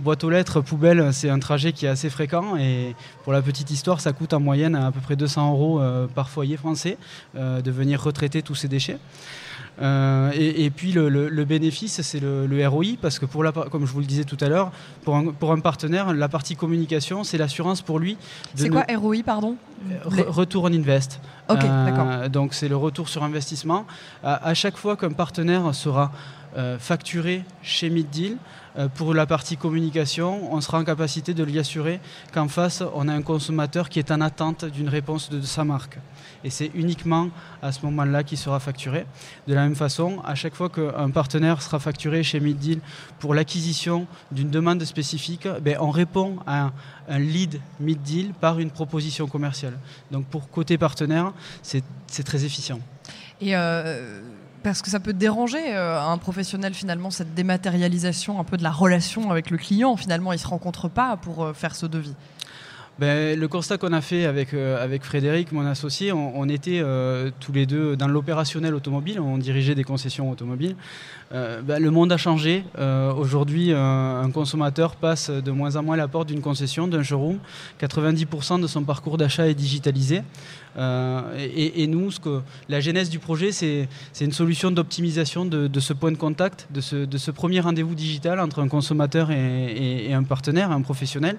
boîte 0.00 0.24
aux 0.24 0.30
lettres, 0.30 0.60
poubelle, 0.62 1.12
c'est 1.12 1.30
un 1.30 1.38
trajet 1.38 1.72
qui 1.72 1.86
est 1.86 1.90
assez 1.90 2.10
fréquent. 2.10 2.56
Et 2.56 2.96
pour 3.22 3.32
la 3.32 3.40
petite 3.40 3.70
histoire, 3.70 4.00
ça 4.00 4.12
coûte 4.12 4.32
en 4.32 4.40
moyenne 4.40 4.74
à 4.74 4.90
peu 4.90 4.98
près 4.98 5.14
200 5.14 5.52
euros 5.52 5.80
par 6.12 6.28
foyer 6.28 6.56
français 6.56 6.98
de 7.36 7.70
venir 7.70 8.02
retraiter 8.02 8.42
tous 8.42 8.56
ces 8.56 8.66
déchets. 8.66 8.98
Euh, 9.80 10.30
et, 10.34 10.70
puis 10.70 10.92
le, 10.92 11.44
bénéfice, 11.44 12.02
c'est 12.02 12.20
le, 12.20 12.68
ROI, 12.68 12.96
parce 13.00 13.18
que 13.18 13.26
pour 13.26 13.42
la, 13.42 13.52
comme 13.52 13.86
je 13.86 13.92
vous 13.92 14.00
le 14.00 14.06
disais 14.06 14.24
tout 14.24 14.36
à 14.40 14.48
l'heure, 14.48 14.70
pour 15.04 15.16
un, 15.16 15.26
pour 15.32 15.52
un 15.52 15.60
partenaire, 15.60 16.12
la 16.12 16.28
partie 16.28 16.56
communication, 16.56 17.24
c'est 17.24 17.38
l'assurance 17.38 17.80
pour 17.80 17.98
lui. 17.98 18.16
C'est 18.54 18.68
quoi 18.68 18.84
ROI, 18.94 19.22
pardon? 19.24 19.56
Retour 20.04 20.64
on 20.64 20.72
invest. 20.72 21.20
Ok, 21.48 21.64
euh, 21.64 22.28
donc 22.28 22.54
c'est 22.54 22.68
le 22.68 22.76
retour 22.76 23.08
sur 23.08 23.24
investissement. 23.24 23.86
À, 24.22 24.54
chaque 24.54 24.76
fois 24.76 24.96
qu'un 24.96 25.12
partenaire 25.12 25.74
sera 25.74 26.12
euh, 26.56 26.78
facturé 26.78 27.44
chez 27.62 27.90
Middeal, 27.90 28.36
pour 28.94 29.14
la 29.14 29.26
partie 29.26 29.56
communication, 29.56 30.52
on 30.52 30.60
sera 30.60 30.78
en 30.78 30.84
capacité 30.84 31.34
de 31.34 31.44
lui 31.44 31.58
assurer 31.58 32.00
qu'en 32.32 32.48
face, 32.48 32.82
on 32.94 33.08
a 33.08 33.12
un 33.12 33.22
consommateur 33.22 33.88
qui 33.88 33.98
est 33.98 34.10
en 34.10 34.20
attente 34.20 34.64
d'une 34.64 34.88
réponse 34.88 35.30
de, 35.30 35.40
sa 35.42 35.64
marque. 35.64 35.98
Et 36.44 36.50
c'est 36.50 36.70
uniquement 36.74 37.28
à 37.60 37.70
ce 37.70 37.84
moment-là 37.86 38.24
qu'il 38.24 38.38
sera 38.38 38.60
facturé. 38.60 39.06
De 39.46 39.54
la 39.54 39.62
même 39.62 39.76
façon, 39.76 40.20
à 40.24 40.34
chaque 40.34 40.54
fois 40.54 40.68
qu'un 40.68 41.10
partenaire 41.10 41.62
sera 41.62 41.78
facturé 41.78 42.22
chez 42.22 42.40
Middeal 42.40 42.80
pour 43.18 43.34
l'acquisition 43.34 44.06
d'une 44.30 44.50
demande 44.50 44.82
spécifique, 44.84 45.46
ben, 45.62 45.76
on 45.80 45.90
répond 45.90 46.36
à 46.46 46.72
un, 47.08 47.18
lead 47.18 47.60
Middeal 47.80 48.32
par 48.40 48.58
une 48.58 48.70
proposition 48.70 49.26
commerciale. 49.26 49.78
Donc 50.10 50.26
pour 50.26 50.50
côté 50.50 50.78
partenaire, 50.78 51.32
c'est 51.62 52.22
très 52.24 52.44
efficient. 52.44 52.80
Et 53.40 53.56
euh, 53.56 54.22
parce 54.62 54.82
que 54.82 54.90
ça 54.90 55.00
peut 55.00 55.12
déranger 55.12 55.74
euh, 55.74 56.00
un 56.00 56.18
professionnel 56.18 56.74
finalement 56.74 57.10
cette 57.10 57.34
dématérialisation 57.34 58.40
un 58.40 58.44
peu 58.44 58.56
de 58.56 58.62
la 58.62 58.70
relation 58.70 59.30
avec 59.30 59.50
le 59.50 59.58
client. 59.58 59.96
Finalement, 59.96 60.32
ils 60.32 60.38
se 60.38 60.46
rencontrent 60.46 60.88
pas 60.88 61.16
pour 61.16 61.44
euh, 61.44 61.52
faire 61.52 61.74
ce 61.74 61.86
devis. 61.86 62.14
Ben, 62.98 63.38
le 63.38 63.48
constat 63.48 63.78
qu'on 63.78 63.92
a 63.92 64.00
fait 64.00 64.26
avec, 64.26 64.54
euh, 64.54 64.98
Frédéric, 65.00 65.50
mon 65.52 65.66
associé, 65.66 66.12
on, 66.12 66.48
était 66.48 66.82
tous 67.40 67.52
les 67.52 67.66
deux 67.66 67.96
dans 67.96 68.08
l'opérationnel 68.08 68.74
automobile, 68.74 69.18
on 69.20 69.38
dirigeait 69.38 69.74
des 69.74 69.84
concessions 69.84 70.30
automobiles. 70.30 70.76
Ben, 71.32 71.78
le 71.78 71.90
monde 71.90 72.12
a 72.12 72.16
changé. 72.18 72.64
Aujourd'hui, 73.16 73.72
un 73.72 74.30
consommateur 74.32 74.96
passe 74.96 75.30
de 75.30 75.50
moins 75.50 75.76
en 75.76 75.82
moins 75.82 75.96
la 75.96 76.08
porte 76.08 76.28
d'une 76.28 76.42
concession, 76.42 76.86
d'un 76.88 77.02
showroom. 77.02 77.38
90% 77.80 78.60
de 78.60 78.66
son 78.66 78.84
parcours 78.84 79.16
d'achat 79.16 79.48
est 79.48 79.54
digitalisé. 79.54 80.22
Euh, 80.76 81.20
et, 81.36 81.86
nous, 81.86 82.10
la 82.68 82.80
genèse 82.80 83.10
du 83.10 83.18
projet, 83.18 83.52
c'est 83.52 83.88
une 84.20 84.32
solution 84.32 84.70
d'optimisation 84.70 85.44
de, 85.44 85.80
ce 85.80 85.92
point 85.92 86.12
de 86.12 86.16
contact, 86.16 86.68
de 86.70 86.80
ce, 86.80 87.30
premier 87.30 87.60
rendez-vous 87.60 87.94
digital 87.94 88.40
entre 88.40 88.60
un 88.60 88.68
consommateur 88.68 89.30
et 89.30 90.12
un 90.12 90.22
partenaire, 90.22 90.70
un 90.70 90.82
professionnel. 90.82 91.38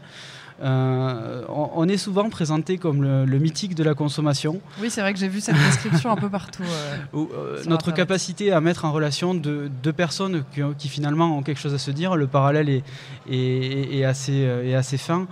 Euh, 0.64 1.44
on, 1.50 1.88
est 1.90 1.98
souvent 1.98 2.30
présenté 2.30 2.78
comme 2.78 3.04
le, 3.04 3.40
mythique 3.40 3.76
de 3.76 3.84
la 3.84 3.94
consommation. 3.94 4.62
Oui, 4.82 4.90
c'est 4.90 5.02
vrai 5.02 5.14
que 5.14 5.20
j'ai 5.20 5.28
vu 5.28 5.42
cette 5.42 5.58
description 5.58 6.10
un 6.12 6.16
peu 6.16 6.30
partout. 6.30 6.64
Euh, 6.64 7.26
euh, 7.34 7.64
notre 7.68 7.92
capacité 7.92 8.54
à 8.54 8.62
mettre 8.62 8.86
en 8.86 8.92
relation 8.92 9.34
deux, 9.34 9.70
personnes 9.96 10.44
qui, 10.78 10.88
finalement 10.88 11.38
ont 11.38 11.44
quelque 11.44 11.60
chose 11.60 11.74
à 11.74 11.78
se 11.78 11.92
dire, 11.92 12.16
le 12.16 12.28
parallèle 12.28 12.82
est, 13.30 14.06
assez, 14.06 14.74
assez, 14.74 14.98
fin. 14.98 15.28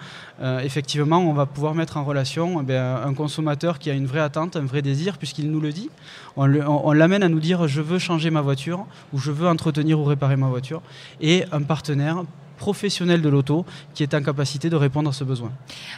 effectivement, 0.63 1.19
on 1.19 1.33
va 1.33 1.45
pouvoir 1.45 1.75
mettre 1.75 1.97
en 1.97 2.03
relation 2.03 2.63
eh 2.67 2.75
un 2.75 3.13
consommateur 3.13 3.79
qui 3.79 3.89
a 3.89 3.93
une 3.93 4.07
vraie 4.07 4.19
attente, 4.19 4.55
un 4.55 4.65
vrai 4.65 4.81
désir, 4.81 5.17
puisqu'il 5.17 5.49
nous 5.49 5.61
le 5.61 5.71
dit. 5.71 5.89
on 6.35 6.91
l'amène 6.91 7.23
à 7.23 7.29
nous 7.29 7.39
dire 7.39 7.67
je 7.67 7.81
veux 7.81 7.99
changer 7.99 8.31
ma 8.31 8.41
voiture, 8.41 8.85
ou 9.13 9.19
je 9.19 9.31
veux 9.31 9.47
entretenir 9.47 9.99
ou 9.99 10.03
réparer 10.03 10.35
ma 10.35 10.47
voiture, 10.47 10.81
et 11.21 11.45
un 11.51 11.61
partenaire 11.61 12.23
professionnel 12.61 13.23
de 13.23 13.29
l'auto 13.29 13.65
qui 13.95 14.03
est 14.03 14.13
en 14.13 14.21
capacité 14.21 14.69
de 14.69 14.75
répondre 14.75 15.09
à 15.09 15.13
ce 15.13 15.23
besoin. 15.23 15.51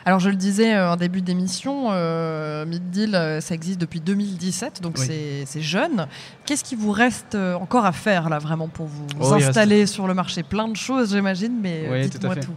Alors 0.06 0.22
je 0.22 0.30
le 0.30 0.38
disais 0.38 0.80
en 0.80 0.96
début 0.96 1.22
d'émission, 1.22 1.90
euh, 1.92 2.66
Middeal, 2.66 3.42
ça 3.42 3.54
existe 3.54 3.82
depuis 3.82 4.00
2017, 4.00 4.82
donc 4.82 4.98
c'est 4.98 5.62
jeune. 5.62 6.08
Qu'est-ce 6.46 6.64
qui 6.64 6.76
vous 6.76 6.92
reste 6.92 7.36
encore 7.36 7.86
à 7.86 7.92
faire 7.92 8.30
là 8.30 8.40
vraiment 8.40 8.70
pour 8.70 8.88
vous 8.88 9.06
oh, 9.20 9.34
installer 9.34 9.86
sur 9.86 10.08
le 10.08 10.14
marché? 10.14 10.42
Plein 10.42 10.70
de 10.70 10.78
choses 10.78 11.14
j'imagine, 11.14 11.60
mais 11.62 12.08
dites-moi 12.08 12.38
tout, 12.38 12.56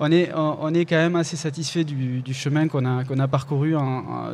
On 0.00 0.10
est, 0.10 0.32
on, 0.34 0.74
est 0.74 0.84
quand 0.84 0.96
même 0.96 1.14
assez 1.14 1.36
satisfait 1.36 1.84
du, 1.84 2.34
chemin 2.34 2.66
qu'on 2.66 2.84
a, 2.84 3.04
qu'on 3.04 3.20
a 3.20 3.28
parcouru 3.28 3.76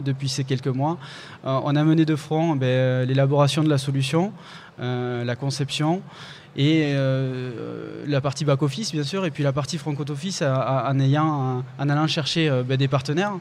depuis 0.03 0.31
ces 0.31 0.45
quelques 0.45 0.75
mois. 0.81 0.97
on 1.45 1.77
a 1.77 1.85
mené 1.85 2.07
de 2.07 2.17
front 2.17 2.57
ben, 2.57 3.07
l'élaboration 3.07 3.63
de 3.63 3.69
la 3.69 3.79
solution, 3.79 4.33
la 4.79 5.37
conception 5.37 6.01
et 6.57 6.93
euh, 6.95 8.05
la 8.07 8.21
partie 8.21 8.45
back 8.45 8.63
office 8.63 8.93
bien 8.93 9.05
sûr 9.05 9.25
et 9.25 9.31
puis 9.31 9.45
la 9.45 9.53
partie 9.53 9.79
front 9.79 9.95
office 10.09 10.43
en 10.43 10.99
ayant 10.99 11.63
allant 11.79 12.07
chercher 12.09 12.49
euh, 12.49 12.63
ben, 12.65 12.77
des 12.77 12.89
partenaires 12.89 13.35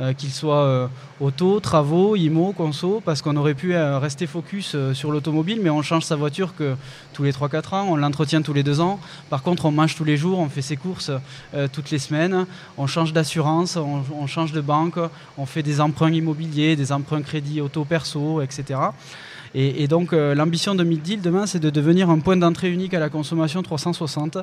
euh, 0.00 0.12
qu'ils 0.12 0.32
soient 0.32 0.90
auto, 1.20 1.60
travaux, 1.60 2.16
IMO, 2.16 2.52
conso 2.52 3.00
parce 3.04 3.22
qu'on 3.22 3.36
aurait 3.36 3.54
pu 3.54 3.76
rester 3.76 4.26
focus 4.26 4.76
sur 4.92 5.12
l'automobile 5.12 5.60
mais 5.62 5.70
on 5.70 5.82
change 5.82 6.04
sa 6.04 6.16
voiture 6.16 6.54
que 6.56 6.74
tous 7.12 7.22
les 7.22 7.32
3-4 7.32 7.74
ans, 7.74 7.86
on 7.88 7.96
l'entretient 7.96 8.42
tous 8.42 8.52
les 8.52 8.62
2 8.62 8.80
ans. 8.80 9.00
Par 9.30 9.42
contre, 9.42 9.64
on 9.64 9.70
mange 9.70 9.94
tous 9.94 10.04
les 10.04 10.16
jours, 10.16 10.38
on 10.38 10.48
fait 10.48 10.62
ses 10.62 10.76
courses 10.76 11.10
toutes 11.72 11.90
les 11.90 11.98
semaines, 11.98 12.46
on 12.76 12.86
change 12.86 13.12
d'assurance, 13.12 13.76
on, 13.76 14.26
change 14.26 14.52
de 14.52 14.60
banque, 14.60 14.98
on 15.38 15.46
fait 15.46 15.62
des 15.62 15.80
emprunts 15.80 16.12
immobiliers, 16.12 16.76
des 16.76 16.92
emprunts 16.92 17.22
crédit 17.22 17.60
auto 17.60 17.84
perso, 17.84 18.42
etc. 18.42 18.80
Et, 19.58 19.88
donc 19.88 20.12
euh, 20.12 20.34
l'ambition 20.34 20.74
de 20.74 20.84
Middeal 20.84 21.22
demain, 21.22 21.46
c'est 21.46 21.60
de 21.60 21.70
devenir 21.70 22.10
un 22.10 22.18
point 22.18 22.36
d'entrée 22.36 22.70
unique 22.70 22.92
à 22.92 23.00
la 23.00 23.08
consommation 23.08 23.62
360, 23.62 24.36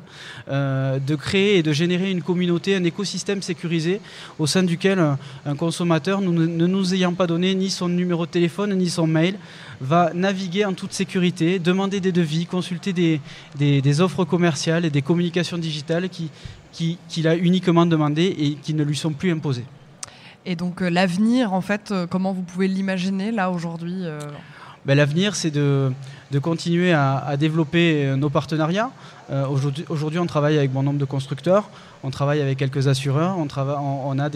euh, 0.49 0.97
de 0.97 1.13
créer 1.13 1.59
et 1.59 1.63
de 1.63 1.71
générer 1.71 2.09
une 2.09 2.23
communauté, 2.23 2.75
un 2.75 2.83
écosystème 2.83 3.43
sécurisé 3.43 4.01
au 4.39 4.47
sein 4.47 4.63
duquel 4.63 4.97
un, 4.97 5.55
consommateur, 5.55 6.19
ne 6.19 6.65
nous 6.65 6.95
ayant 6.95 7.13
pas 7.13 7.27
donné 7.27 7.53
ni 7.53 7.69
son 7.69 7.89
numéro 7.89 8.25
de 8.25 8.31
téléphone 8.31 8.73
ni 8.73 8.89
son 8.89 9.05
mail, 9.05 9.35
va 9.79 10.11
naviguer 10.15 10.65
en 10.65 10.73
toute 10.73 10.93
sécurité, 10.93 11.59
demander 11.59 11.99
des 11.99 12.11
devis, 12.11 12.47
consulter 12.47 12.91
des, 12.91 14.01
offres 14.01 14.25
commerciales 14.25 14.83
et 14.83 14.89
des 14.89 15.03
communications 15.03 15.59
digitales 15.59 16.09
qu'il 16.09 16.29
qui, 16.71 17.27
a 17.27 17.35
uniquement 17.35 17.85
demandées 17.85 18.35
et 18.35 18.55
qui 18.55 18.73
ne 18.73 18.83
lui 18.83 18.97
sont 18.97 19.13
plus 19.13 19.31
imposées. 19.31 19.65
Et 20.47 20.55
donc 20.55 20.81
euh, 20.81 20.89
l'avenir, 20.89 21.53
en 21.53 21.61
fait, 21.61 21.93
comment 22.09 22.33
vous 22.33 22.41
pouvez 22.41 22.67
l'imaginer 22.67 23.31
là 23.31 23.51
aujourd'hui 23.51 24.05
ben, 24.85 24.95
l'avenir, 24.97 25.35
c'est 25.35 25.51
de, 25.51 25.93
continuer 26.41 26.91
à, 26.91 27.35
développer 27.37 28.05
euh, 28.05 28.15
nos 28.17 28.29
partenariats. 28.29 28.89
Euh, 29.31 29.45
aujourd'hui, 29.47 30.19
on 30.19 30.25
travaille 30.25 30.57
avec 30.57 30.71
bon 30.71 30.83
nombre 30.83 30.99
de 30.99 31.05
constructeurs, 31.05 31.69
on 32.03 32.09
travaille 32.09 32.41
avec 32.41 32.57
quelques 32.57 32.89
assureurs, 32.89 33.37
on, 33.37 34.19
a 34.19 34.29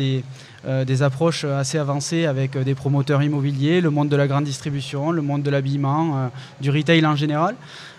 euh, 0.66 0.86
des, 0.86 1.04
approches 1.04 1.44
assez 1.44 1.78
avancées 1.78 2.26
avec 2.26 2.58
des 2.58 2.76
promoteurs 2.76 3.22
immobiliers, 3.22 3.82
le 3.82 3.90
monde 3.90 4.08
de 4.08 4.16
la 4.16 4.28
grande 4.28 4.46
distribution, 4.46 5.12
le 5.12 5.22
monde 5.22 5.44
de 5.44 5.50
l'habillement, 5.50 6.32
du 6.62 6.70
retail 6.70 7.06
en 7.06 7.16
général. 7.16 7.56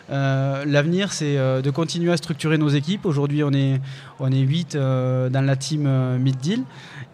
L'avenir, 0.08 1.12
c'est 1.12 1.36
de 1.36 1.70
continuer 1.70 2.12
à 2.12 2.16
structurer 2.16 2.56
nos 2.56 2.70
équipes. 2.70 3.04
Aujourd'hui, 3.04 3.44
on 3.44 3.52
est, 3.52 3.78
on 4.20 4.32
est 4.32 4.40
8 4.40 4.74
dans 4.74 5.44
la 5.44 5.56
team 5.56 5.86
Mid-Deal 6.18 6.62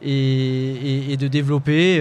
et, 0.01 1.17
de 1.19 1.27
développer 1.27 2.01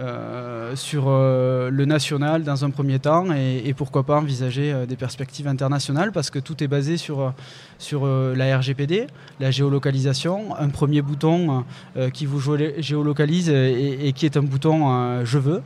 euh, 0.00 0.76
sur 0.76 1.06
euh, 1.08 1.70
le 1.70 1.84
national 1.84 2.44
dans 2.44 2.64
un 2.64 2.70
premier 2.70 3.00
temps 3.00 3.32
et, 3.32 3.74
pourquoi 3.76 4.04
pas 4.04 4.16
envisager 4.16 4.72
euh, 4.72 4.86
des 4.86 4.94
perspectives 4.94 5.48
internationales 5.48 6.12
parce 6.12 6.30
que 6.30 6.38
tout 6.38 6.62
est 6.62 6.68
basé 6.68 6.96
sur, 6.96 7.34
sur 7.78 8.06
la 8.06 8.58
RGPD, 8.58 9.08
la 9.40 9.50
géolocalisation, 9.50 10.54
un 10.56 10.68
premier 10.68 11.02
bouton 11.02 11.64
qui 12.12 12.26
vous 12.26 12.40
géolocalise 12.78 13.48
et, 13.48 14.12
qui 14.14 14.24
est 14.26 14.36
un 14.36 14.42
bouton 14.42 15.24
je 15.24 15.38
veux, 15.38 15.62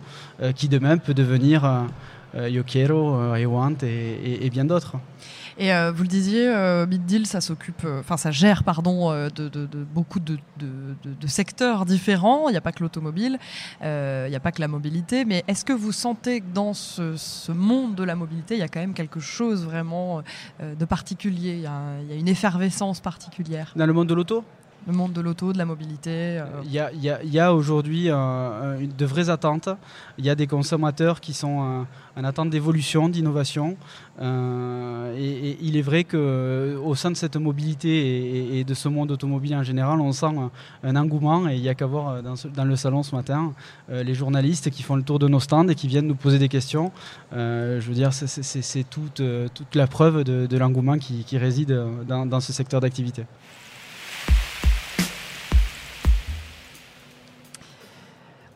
qui 0.54 0.68
demain 0.68 0.96
peut 0.96 1.14
devenir 1.14 1.86
yo 2.34 2.62
quiero, 2.64 3.34
I 3.36 3.44
want 3.46 3.82
et 3.82 4.48
bien 4.50 4.64
d'autres. 4.64 4.96
Et 5.58 5.72
euh, 5.72 5.92
vous 5.92 6.02
le 6.02 6.08
disiez, 6.08 6.48
euh, 6.48 6.86
BitDeal, 6.86 7.26
ça 7.26 7.40
s'occupe, 7.40 7.84
euh, 7.84 8.00
enfin 8.00 8.16
ça 8.16 8.30
gère, 8.30 8.64
pardon, 8.64 9.10
de, 9.12 9.68
beaucoup 9.94 10.20
de, 10.20 10.38
secteurs 11.26 11.84
différents. 11.84 12.48
Il 12.48 12.52
n'y 12.52 12.58
a 12.58 12.60
pas 12.60 12.72
que 12.72 12.82
l'automobile, 12.82 13.38
il 13.80 14.28
n'y 14.28 14.36
a 14.36 14.40
pas 14.40 14.52
que 14.52 14.60
la 14.60 14.68
mobilité. 14.68 15.24
Mais 15.24 15.44
est-ce 15.48 15.64
que 15.64 15.72
vous 15.72 15.92
sentez 15.92 16.40
que 16.40 16.52
dans 16.52 16.74
ce, 16.74 17.52
monde 17.52 17.94
de 17.94 18.04
la 18.04 18.14
mobilité, 18.14 18.54
il 18.54 18.60
y 18.60 18.62
a 18.62 18.68
quand 18.68 18.80
même 18.80 18.94
quelque 18.94 19.20
chose 19.20 19.64
vraiment 19.64 20.22
de 20.60 20.84
particulier? 20.84 21.54
Il 21.54 21.60
y, 21.60 21.66
a, 21.66 22.16
une 22.16 22.28
effervescence 22.28 23.00
particulière? 23.00 23.72
Dans 23.76 23.86
le 23.86 23.92
monde 23.92 24.08
de 24.08 24.14
l'auto? 24.14 24.44
Le 24.86 24.92
monde 24.92 25.12
de 25.12 25.20
l'auto, 25.20 25.52
de 25.52 25.58
la 25.58 25.64
mobilité 25.64 26.42
Il 26.64 26.72
y 26.72 27.38
a, 27.38 27.54
aujourd'hui 27.54 28.06
de 28.06 29.04
vraies 29.04 29.30
attentes. 29.30 29.68
Il 30.18 30.24
y 30.24 30.30
a 30.30 30.34
des 30.34 30.46
consommateurs 30.46 31.20
qui 31.20 31.32
sont 31.32 31.86
en 32.16 32.24
attente 32.24 32.50
d'évolution, 32.50 33.08
d'innovation. 33.08 33.76
Euh, 34.20 35.16
et, 35.16 35.58
il 35.62 35.76
est 35.76 35.82
vrai 35.82 36.04
qu'au 36.04 36.18
euh, 36.18 36.94
sein 36.94 37.10
de 37.10 37.16
cette 37.16 37.36
mobilité 37.36 38.58
et, 38.58 38.64
de 38.64 38.74
ce 38.74 38.88
monde 38.88 39.10
automobile 39.10 39.54
en 39.56 39.62
général, 39.62 40.00
on 40.00 40.12
sent 40.12 40.26
un 40.82 40.96
engouement 40.96 41.48
et 41.48 41.56
il 41.56 41.62
n'y 41.62 41.68
a 41.68 41.74
qu'à 41.74 41.86
voir 41.86 42.08
euh, 42.08 42.22
dans, 42.22 42.64
le 42.64 42.76
salon 42.76 43.02
ce 43.02 43.14
matin 43.14 43.52
les 43.88 44.14
journalistes 44.14 44.70
qui 44.70 44.82
font 44.82 44.96
le 44.96 45.02
tour 45.02 45.18
de 45.18 45.28
nos 45.28 45.40
stands 45.40 45.68
et 45.68 45.74
qui 45.74 45.88
viennent 45.88 46.06
nous 46.06 46.14
poser 46.14 46.38
des 46.38 46.48
questions. 46.48 46.92
je 47.32 47.80
veux 47.80 47.94
dire, 47.94 48.12
c'est 48.12 48.84
toute, 48.88 49.22
la 49.74 49.86
preuve 49.86 50.24
de, 50.24 50.56
l'engouement 50.56 50.98
qui, 50.98 51.38
réside 51.38 51.76
dans 52.06 52.40
ce 52.40 52.52
secteur 52.52 52.80
d'activité. 52.80 53.24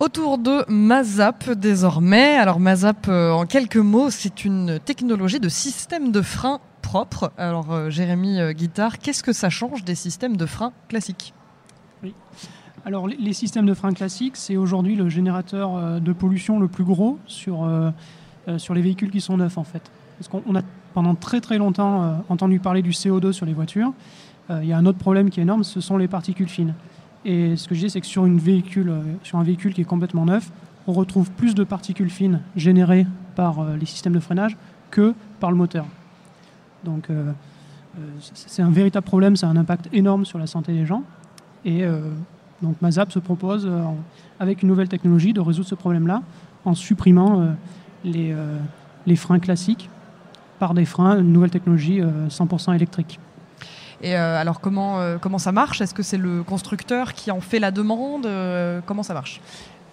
Autour 0.07 0.39
de 0.39 0.65
Mazap 0.69 1.51
désormais. 1.51 2.37
Alors 2.37 2.61
Mazap, 2.61 3.09
euh, 3.09 3.33
en 3.33 3.45
quelques 3.45 3.77
mots, 3.77 4.09
c'est 4.09 4.45
une 4.45 4.79
technologie 4.79 5.41
de 5.41 5.49
système 5.49 6.13
de 6.13 6.23
frein 6.23 6.61
propre. 6.81 7.33
Alors 7.37 7.73
euh, 7.73 7.91
Jérémy 7.91 8.39
euh, 8.39 8.53
Guittard, 8.53 9.01
qu'est-ce 9.01 9.25
que 9.25 9.33
ça 9.33 9.51
change 9.51 9.83
des 9.83 9.97
systèmes 9.97 10.37
de 10.37 10.47
frein 10.47 10.73
classiques? 10.89 11.35
Oui. 12.05 12.15
Alors 12.85 13.09
les 13.09 13.33
systèmes 13.33 13.67
de 13.67 13.75
frein 13.75 13.93
classiques, 13.93 14.37
c'est 14.37 14.57
aujourd'hui 14.57 14.95
le 14.95 15.09
générateur 15.09 16.01
de 16.01 16.13
pollution 16.13 16.61
le 16.61 16.69
plus 16.69 16.85
gros 16.85 17.19
sur, 17.27 17.69
sur 18.59 18.75
les 18.75 18.83
véhicules 18.83 19.11
qui 19.11 19.21
sont 19.21 19.37
neufs 19.37 19.59
en 19.59 19.65
fait. 19.65 19.83
Parce 20.21 20.29
qu'on 20.29 20.55
a 20.55 20.63
pendant 20.95 21.17
très 21.17 21.41
très 21.41 21.59
longtemps 21.59 22.23
entendu 22.29 22.61
parler 22.61 22.83
du 22.83 22.91
CO2 22.91 23.33
sur 23.33 23.45
les 23.45 23.55
voitures. 23.55 23.93
Il 24.51 24.67
y 24.67 24.73
a 24.73 24.79
un 24.79 24.87
autre 24.87 24.99
problème 24.99 25.31
qui 25.31 25.41
est 25.41 25.43
énorme, 25.43 25.65
ce 25.65 25.81
sont 25.81 25.97
les 25.97 26.07
particules 26.07 26.49
fines. 26.49 26.75
Et 27.29 27.57
ce 27.57 27.67
que 27.67 27.75
je 27.75 27.81
dis, 27.81 27.91
c'est 27.91 28.01
que 28.01 28.07
sur, 28.07 28.25
une 28.25 28.39
véhicule, 28.39 28.89
euh, 28.89 29.03
sur 29.25 29.39
un 29.39 29.43
véhicule 29.43 29.75
qui 29.75 29.81
est 29.81 29.85
complètement 29.85 30.25
neuf, 30.25 30.49
on 30.87 30.93
retrouve 30.93 31.29
plus 31.33 31.57
de 31.57 31.65
particules 31.65 32.09
fines 32.09 32.41
générées 32.55 33.05
par 33.35 33.59
euh, 33.59 33.77
les 33.77 33.85
systèmes 33.85 34.13
de 34.13 34.21
freinage 34.21 34.57
que 34.93 35.13
par 35.41 35.51
le 35.51 35.57
moteur. 35.57 35.87
Donc 36.85 37.11
euh, 37.11 37.33
c'est 38.23 38.63
un 38.63 38.71
véritable 38.71 39.05
problème, 39.05 39.35
ça 39.35 39.49
a 39.49 39.51
un 39.51 39.57
impact 39.57 39.89
énorme 39.93 40.25
sur 40.25 40.39
la 40.39 40.47
santé 40.47 40.73
des 40.73 40.87
gens. 40.87 41.03
Et 41.65 41.85
donc 42.63 42.81
Mazap 42.81 43.11
se 43.11 43.19
propose, 43.19 43.69
avec 44.39 44.63
une 44.63 44.69
nouvelle 44.69 44.89
technologie, 44.89 45.33
de 45.33 45.41
résoudre 45.41 45.67
ce 45.67 45.75
problème-là 45.75 46.23
en 46.65 46.75
supprimant 46.75 47.57
les, 48.05 48.37
les 49.07 49.17
freins 49.17 49.41
classiques 49.41 49.89
par 50.61 50.75
des 50.75 50.85
freins, 50.85 51.19
une 51.19 51.33
nouvelle 51.33 51.51
technologie 51.51 52.03
100% 52.29 52.75
électrique. 52.75 53.19
Et 54.03 54.15
euh, 54.15 54.41
alors 54.41 54.61
comment, 54.61 55.01
euh, 55.01 55.17
comment 55.19 55.39
ça 55.39 55.53
marche? 55.53 55.81
Est-ce 55.81 55.95
que 55.95 56.03
c'est 56.03 56.19
le 56.19 56.43
constructeur 56.43 57.15
qui 57.15 57.31
en 57.31 57.41
fait 57.41 57.59
la 57.59 57.71
demande? 57.71 58.27
Euh, 58.27 58.81
Comment 58.85 59.03
ça 59.03 59.15
marche? 59.15 59.41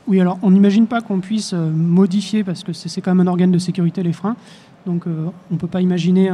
Oui, 0.08 0.20
alors 0.20 0.38
on 0.42 0.52
n'imagine 0.52 0.88
pas 0.88 1.02
qu'on 1.02 1.22
puisse 1.22 1.54
modifier, 1.54 2.44
parce 2.44 2.64
que 2.64 2.74
c'est 2.74 3.00
quand 3.00 3.16
même 3.16 3.26
un 3.26 3.30
organe 3.30 3.52
de 3.52 3.58
sécurité, 3.58 4.04
les 4.04 4.12
freins. 4.12 4.36
Donc 4.86 5.06
on 5.08 5.54
ne 5.54 5.58
peut 5.58 5.68
pas 5.68 5.80
imaginer 5.80 6.30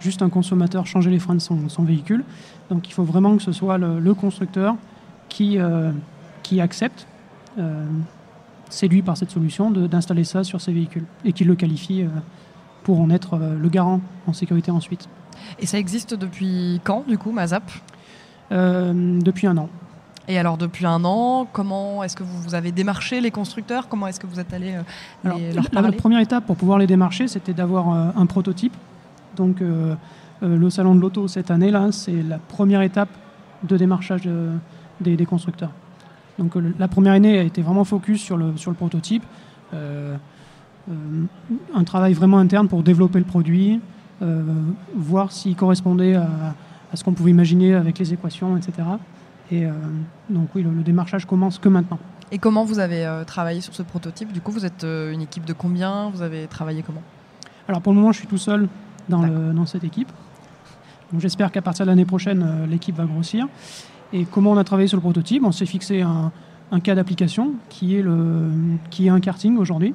juste 0.00 0.20
un 0.20 0.28
consommateur 0.28 0.84
changer 0.84 1.10
les 1.10 1.20
freins 1.20 1.36
de 1.36 1.40
son, 1.40 1.84
véhicule. 1.84 2.24
Donc 2.70 2.88
il 2.88 2.92
faut 2.92 3.04
vraiment 3.04 3.36
que 3.36 3.42
ce 3.44 3.52
soit 3.52 3.78
le, 3.78 4.14
constructeur 4.14 4.74
qui, 5.28 5.58
qui 6.42 6.60
accepte, 6.60 7.06
séduit 8.68 9.02
par 9.02 9.16
cette 9.16 9.30
solution, 9.30 9.70
d'installer 9.70 10.24
ça 10.24 10.42
sur 10.42 10.60
ses 10.60 10.72
véhicules 10.72 11.04
et 11.24 11.32
qui 11.32 11.44
le 11.44 11.54
qualifie 11.54 12.04
pour 12.82 13.00
en 13.00 13.10
être 13.10 13.38
le 13.38 13.68
garant 13.68 14.00
en 14.26 14.32
sécurité 14.32 14.72
ensuite. 14.72 15.08
Et 15.58 15.66
ça 15.66 15.78
existe 15.78 16.14
depuis 16.14 16.80
quand, 16.84 17.04
du 17.06 17.18
coup, 17.18 17.32
Mazap 17.32 17.70
euh, 18.52 19.20
Depuis 19.20 19.46
un 19.46 19.56
an. 19.56 19.68
Et 20.26 20.38
alors, 20.38 20.56
depuis 20.56 20.86
un 20.86 21.04
an, 21.04 21.46
comment 21.52 22.02
est-ce 22.02 22.16
que 22.16 22.22
vous 22.22 22.54
avez 22.54 22.72
démarché 22.72 23.20
les 23.20 23.30
constructeurs? 23.30 23.88
Comment 23.88 24.06
est-ce 24.06 24.18
que 24.18 24.26
vous 24.26 24.40
êtes 24.40 24.54
allé 24.54 24.72
euh, 24.72 24.82
leur 25.24 25.68
parler 25.70 25.90
La 25.90 25.96
première 25.96 26.20
étape 26.20 26.46
pour 26.46 26.56
pouvoir 26.56 26.78
les 26.78 26.86
démarcher, 26.86 27.28
c'était 27.28 27.52
d'avoir 27.52 27.92
euh, 27.92 28.10
un 28.16 28.26
prototype. 28.26 28.74
Donc, 29.36 29.60
le 30.40 30.70
salon 30.70 30.94
de 30.94 31.00
l'auto 31.00 31.26
cette 31.26 31.50
année-là, 31.50 31.90
c'est 31.90 32.22
la 32.22 32.38
première 32.38 32.82
étape 32.82 33.08
de 33.64 33.76
démarchage 33.76 34.22
des, 35.00 35.16
des, 35.16 35.26
constructeurs. 35.26 35.72
Donc, 36.38 36.52
la 36.78 36.86
première 36.86 37.14
année 37.14 37.36
a 37.36 37.42
été 37.42 37.60
vraiment 37.60 37.82
focus 37.82 38.22
sur 38.22 38.36
le, 38.36 38.56
sur 38.56 38.70
le 38.70 38.76
prototype. 38.76 39.24
un 39.72 40.18
travail 41.84 42.12
vraiment 42.12 42.38
interne 42.38 42.68
pour 42.68 42.84
développer 42.84 43.18
le 43.18 43.24
produit, 43.24 43.72
euh, 43.72 43.78
voir 44.94 45.32
s'il 45.32 45.56
correspondait 45.56 46.14
à, 46.14 46.28
à 46.92 46.96
ce 46.96 47.04
qu'on 47.04 47.12
pouvait 47.12 47.30
imaginer 47.30 47.74
avec 47.74 47.98
les 47.98 48.12
équations, 48.12 48.56
etc. 48.56 48.88
Et 49.50 49.66
donc 50.30 50.48
oui, 50.54 50.62
le, 50.62 50.70
le, 50.70 50.82
démarchage 50.82 51.26
commence 51.26 51.58
que 51.58 51.68
maintenant. 51.68 51.98
Et 52.32 52.38
comment 52.38 52.64
vous 52.64 52.78
avez 52.78 53.06
travaillé 53.26 53.60
sur 53.60 53.74
ce 53.74 53.82
prototype? 53.82 54.32
Du 54.32 54.40
coup, 54.40 54.52
vous 54.52 54.64
êtes 54.64 54.84
une 54.84 55.20
équipe 55.20 55.44
de 55.44 55.52
combien? 55.52 56.10
Vous 56.10 56.22
avez 56.22 56.46
travaillé 56.46 56.82
comment? 56.82 57.02
Alors 57.68 57.82
pour 57.82 57.92
le 57.92 57.98
moment, 57.98 58.12
je 58.12 58.18
suis 58.18 58.28
tout 58.28 58.38
seul 58.38 58.68
dans, 59.08 59.22
le, 59.22 59.52
dans 59.52 59.66
cette 59.66 59.84
équipe. 59.84 60.10
J'espère 61.18 61.52
qu'à 61.52 61.62
partir 61.62 61.84
de 61.84 61.90
l'année 61.90 62.06
prochaine, 62.06 62.66
l'équipe 62.68 62.96
va 62.96 63.04
grossir. 63.04 63.46
Et 64.12 64.24
comment 64.24 64.52
on 64.52 64.56
a 64.56 64.64
travaillé 64.64 64.88
sur 64.88 64.96
le 64.96 65.02
prototype? 65.02 65.44
On 65.44 65.52
s'est 65.52 65.66
fixé 65.66 66.00
un, 66.02 66.32
un 66.72 66.80
cas 66.80 66.94
d'application 66.94 67.52
qui, 67.68 67.96
est 67.96 68.02
le, 68.02 68.50
qui 68.90 69.06
est 69.06 69.10
un 69.10 69.20
karting 69.20 69.56
aujourd'hui. 69.56 69.94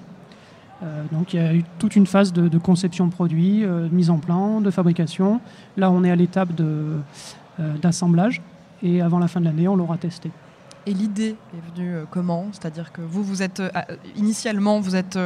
Euh, 0.81 1.03
donc 1.11 1.33
il 1.33 1.39
y 1.41 1.43
a 1.43 1.53
eu 1.53 1.63
toute 1.77 1.95
une 1.95 2.05
phase 2.05 2.31
de, 2.33 2.57
conception 2.57 3.07
de 3.07 3.11
produit, 3.11 3.63
euh, 3.63 3.87
de 3.87 3.93
mise 3.93 4.09
en 4.09 4.17
plan, 4.17 4.61
de 4.61 4.71
fabrication. 4.71 5.41
Là, 5.77 5.91
on 5.91 6.03
est 6.03 6.11
à 6.11 6.15
l'étape 6.15 6.49
euh, 6.59 6.99
d'assemblage 7.81 8.41
et 8.81 9.01
avant 9.01 9.19
la 9.19 9.27
fin 9.27 9.39
de 9.39 9.45
l'année, 9.45 9.67
on 9.67 9.75
l'aura 9.75 9.97
testé. 9.97 10.31
Et 10.85 10.93
l'idée 10.93 11.35
est 11.53 11.75
venue 11.75 11.93
comment? 12.09 12.47
C'est-à-dire 12.53 12.91
que 12.93 13.01
vous, 13.01 13.21
vous 13.21 13.43
êtes 13.43 13.61
initialement, 14.15 14.79
vous 14.79 14.95
êtes 14.95 15.19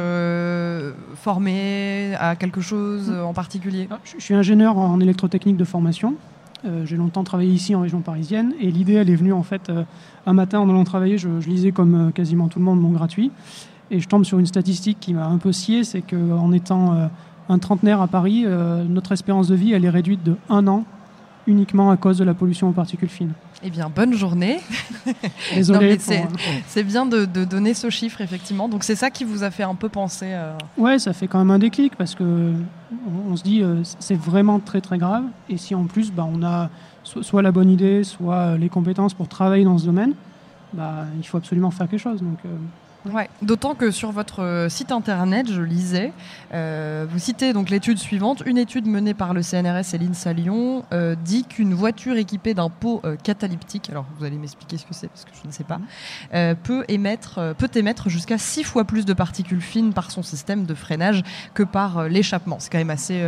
formé 1.14 2.14
à 2.18 2.34
quelque 2.34 2.60
chose 2.60 3.10
en 3.10 3.32
particulier? 3.32 3.86
Ah, 3.90 3.98
Je 4.04 4.22
suis 4.22 4.34
ingénieur 4.34 4.76
en 4.76 4.98
électrotechnique 4.98 5.56
de 5.56 5.64
formation. 5.64 6.16
J'ai 6.84 6.96
longtemps 6.96 7.24
travaillé 7.24 7.52
ici 7.52 7.74
en 7.74 7.82
région 7.82 8.00
parisienne 8.00 8.52
et 8.60 8.70
l'idée, 8.70 8.94
elle 8.94 9.08
est 9.08 9.16
venue 9.16 9.32
en 9.32 9.44
fait 9.44 9.70
un 10.26 10.32
matin 10.32 10.58
en 10.58 10.68
allant 10.68 10.84
travailler. 10.84 11.18
Je, 11.18 11.28
lisais 11.46 11.70
comme 11.70 12.12
quasiment 12.12 12.48
tout 12.48 12.58
le 12.58 12.64
monde 12.64 12.80
mon 12.80 12.90
gratuit 12.90 13.30
et 13.90 14.00
je 14.00 14.08
tombe 14.08 14.24
sur 14.24 14.38
une 14.38 14.46
statistique 14.46 14.98
qui 15.00 15.14
m'a 15.14 15.26
un 15.26 15.38
peu 15.38 15.52
scié 15.52 15.84
c'est 15.84 16.02
qu'en 16.02 16.52
étant 16.52 17.10
un 17.48 17.58
trentenaire 17.58 18.00
à 18.00 18.08
Paris, 18.08 18.46
notre 18.88 19.12
espérance 19.12 19.48
de 19.48 19.54
vie, 19.54 19.72
elle 19.72 19.84
est 19.84 19.90
réduite 19.90 20.22
de 20.22 20.36
un 20.48 20.66
an 20.66 20.84
uniquement 21.46 21.90
à 21.90 21.96
cause 21.96 22.18
de 22.18 22.24
la 22.24 22.34
pollution 22.34 22.68
aux 22.68 22.72
particules 22.72 23.08
fines. 23.08 23.32
Eh 23.62 23.70
bien, 23.70 23.90
bonne 23.94 24.14
journée. 24.14 24.58
Désolé. 25.54 25.98
c'est 26.66 26.84
bien 26.84 27.06
de, 27.06 27.24
donner 27.24 27.74
ce 27.74 27.90
chiffre, 27.90 28.20
effectivement. 28.20 28.68
Donc, 28.68 28.84
c'est 28.84 28.94
ça 28.94 29.10
qui 29.10 29.24
vous 29.24 29.42
a 29.42 29.50
fait 29.50 29.62
un 29.62 29.74
peu 29.74 29.88
penser. 29.88 30.30
Euh... 30.30 30.52
Ouais, 30.76 30.98
ça 30.98 31.12
fait 31.12 31.26
quand 31.26 31.38
même 31.38 31.50
un 31.50 31.58
déclic 31.58 31.96
parce 31.96 32.14
que 32.14 32.52
on, 33.28 33.36
se 33.36 33.42
dit 33.42 33.62
euh, 33.62 33.82
c'est 33.98 34.18
vraiment 34.18 34.60
très 34.60 34.80
très 34.80 34.98
grave. 34.98 35.24
Et 35.48 35.56
si 35.56 35.74
en 35.74 35.84
plus, 35.84 36.12
bah, 36.12 36.26
on 36.30 36.42
a 36.42 36.68
soit 37.04 37.42
la 37.42 37.52
bonne 37.52 37.70
idée, 37.70 38.04
soit 38.04 38.34
euh, 38.34 38.58
les 38.58 38.68
compétences 38.68 39.14
pour 39.14 39.28
travailler 39.28 39.64
dans 39.64 39.78
ce 39.78 39.86
domaine, 39.86 40.12
bah, 40.72 41.06
il 41.18 41.26
faut 41.26 41.38
absolument 41.38 41.70
faire 41.70 41.88
quelque 41.88 42.00
chose. 42.00 42.20
Donc, 42.20 42.38
euh, 42.44 42.48
Ouais, 43.12 43.28
d'autant 43.42 43.74
que 43.74 43.90
sur 43.90 44.12
votre 44.12 44.42
euh, 44.42 44.68
site 44.70 44.90
internet, 44.90 45.52
je 45.52 45.60
lisais, 45.60 46.12
euh, 46.54 47.04
vous 47.08 47.18
citez 47.18 47.52
donc 47.52 47.68
l'étude 47.68 47.98
suivante. 47.98 48.42
Une 48.46 48.56
étude 48.56 48.86
menée 48.86 49.12
par 49.12 49.34
le 49.34 49.42
CNRS 49.42 49.94
et 49.94 49.98
l'INSA 49.98 50.32
Lyon 50.32 50.86
euh, 50.92 51.14
dit 51.14 51.44
qu'une 51.44 51.74
voiture 51.74 52.16
équipée 52.16 52.54
d'un 52.54 52.70
pot 52.70 53.02
catalytique, 53.22 53.90
alors 53.90 54.06
vous 54.18 54.24
allez 54.24 54.38
m'expliquer 54.38 54.78
ce 54.78 54.86
que 54.86 54.94
c'est 54.94 55.08
parce 55.08 55.24
que 55.24 55.30
je 55.42 55.46
ne 55.46 55.52
sais 55.52 55.64
pas, 55.64 55.80
peut 56.62 56.84
émettre, 56.88 57.54
peut 57.58 57.70
émettre 57.74 58.08
jusqu'à 58.08 58.38
six 58.38 58.64
fois 58.64 58.84
plus 58.84 59.04
de 59.04 59.12
particules 59.12 59.60
fines 59.60 59.92
par 59.92 60.10
son 60.10 60.22
système 60.22 60.64
de 60.64 60.74
freinage 60.74 61.22
que 61.52 61.62
par 61.62 62.08
l'échappement. 62.08 62.56
C'est 62.58 62.70
quand 62.70 62.78
même 62.78 62.90
assez, 62.90 63.22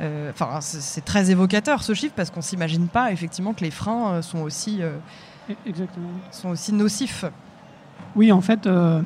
enfin 0.00 0.60
c'est 0.60 1.04
très 1.04 1.30
évocateur 1.30 1.82
ce 1.82 1.94
chiffre 1.94 2.14
parce 2.16 2.30
qu'on 2.30 2.42
s'imagine 2.42 2.88
pas 2.88 3.12
effectivement 3.12 3.52
que 3.52 3.64
les 3.64 3.70
freins 3.70 4.22
sont 4.22 4.40
aussi, 4.40 4.80
Exactement. 5.66 6.08
sont 6.32 6.50
aussi 6.50 6.72
nocifs. 6.72 7.24
Oui, 8.16 8.32
en 8.32 8.40
fait, 8.40 8.66
euh, 8.66 9.02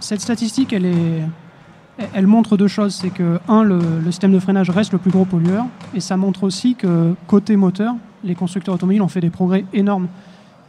cette 0.00 0.20
statistique, 0.20 0.72
elle, 0.72 0.86
est, 0.86 1.22
elle 2.14 2.26
montre 2.26 2.56
deux 2.56 2.68
choses. 2.68 2.94
C'est 2.94 3.10
que, 3.10 3.38
un, 3.48 3.62
le, 3.62 3.80
système 4.06 4.32
de 4.32 4.38
freinage 4.38 4.70
reste 4.70 4.92
le 4.92 4.98
plus 4.98 5.10
gros 5.10 5.24
pollueur, 5.24 5.66
et 5.94 6.00
ça 6.00 6.16
montre 6.16 6.44
aussi 6.44 6.74
que, 6.74 7.14
côté 7.26 7.56
moteur, 7.56 7.94
les 8.22 8.34
constructeurs 8.34 8.74
automobiles 8.74 9.02
ont 9.02 9.08
fait 9.08 9.20
des 9.20 9.30
progrès 9.30 9.64
énormes. 9.72 10.08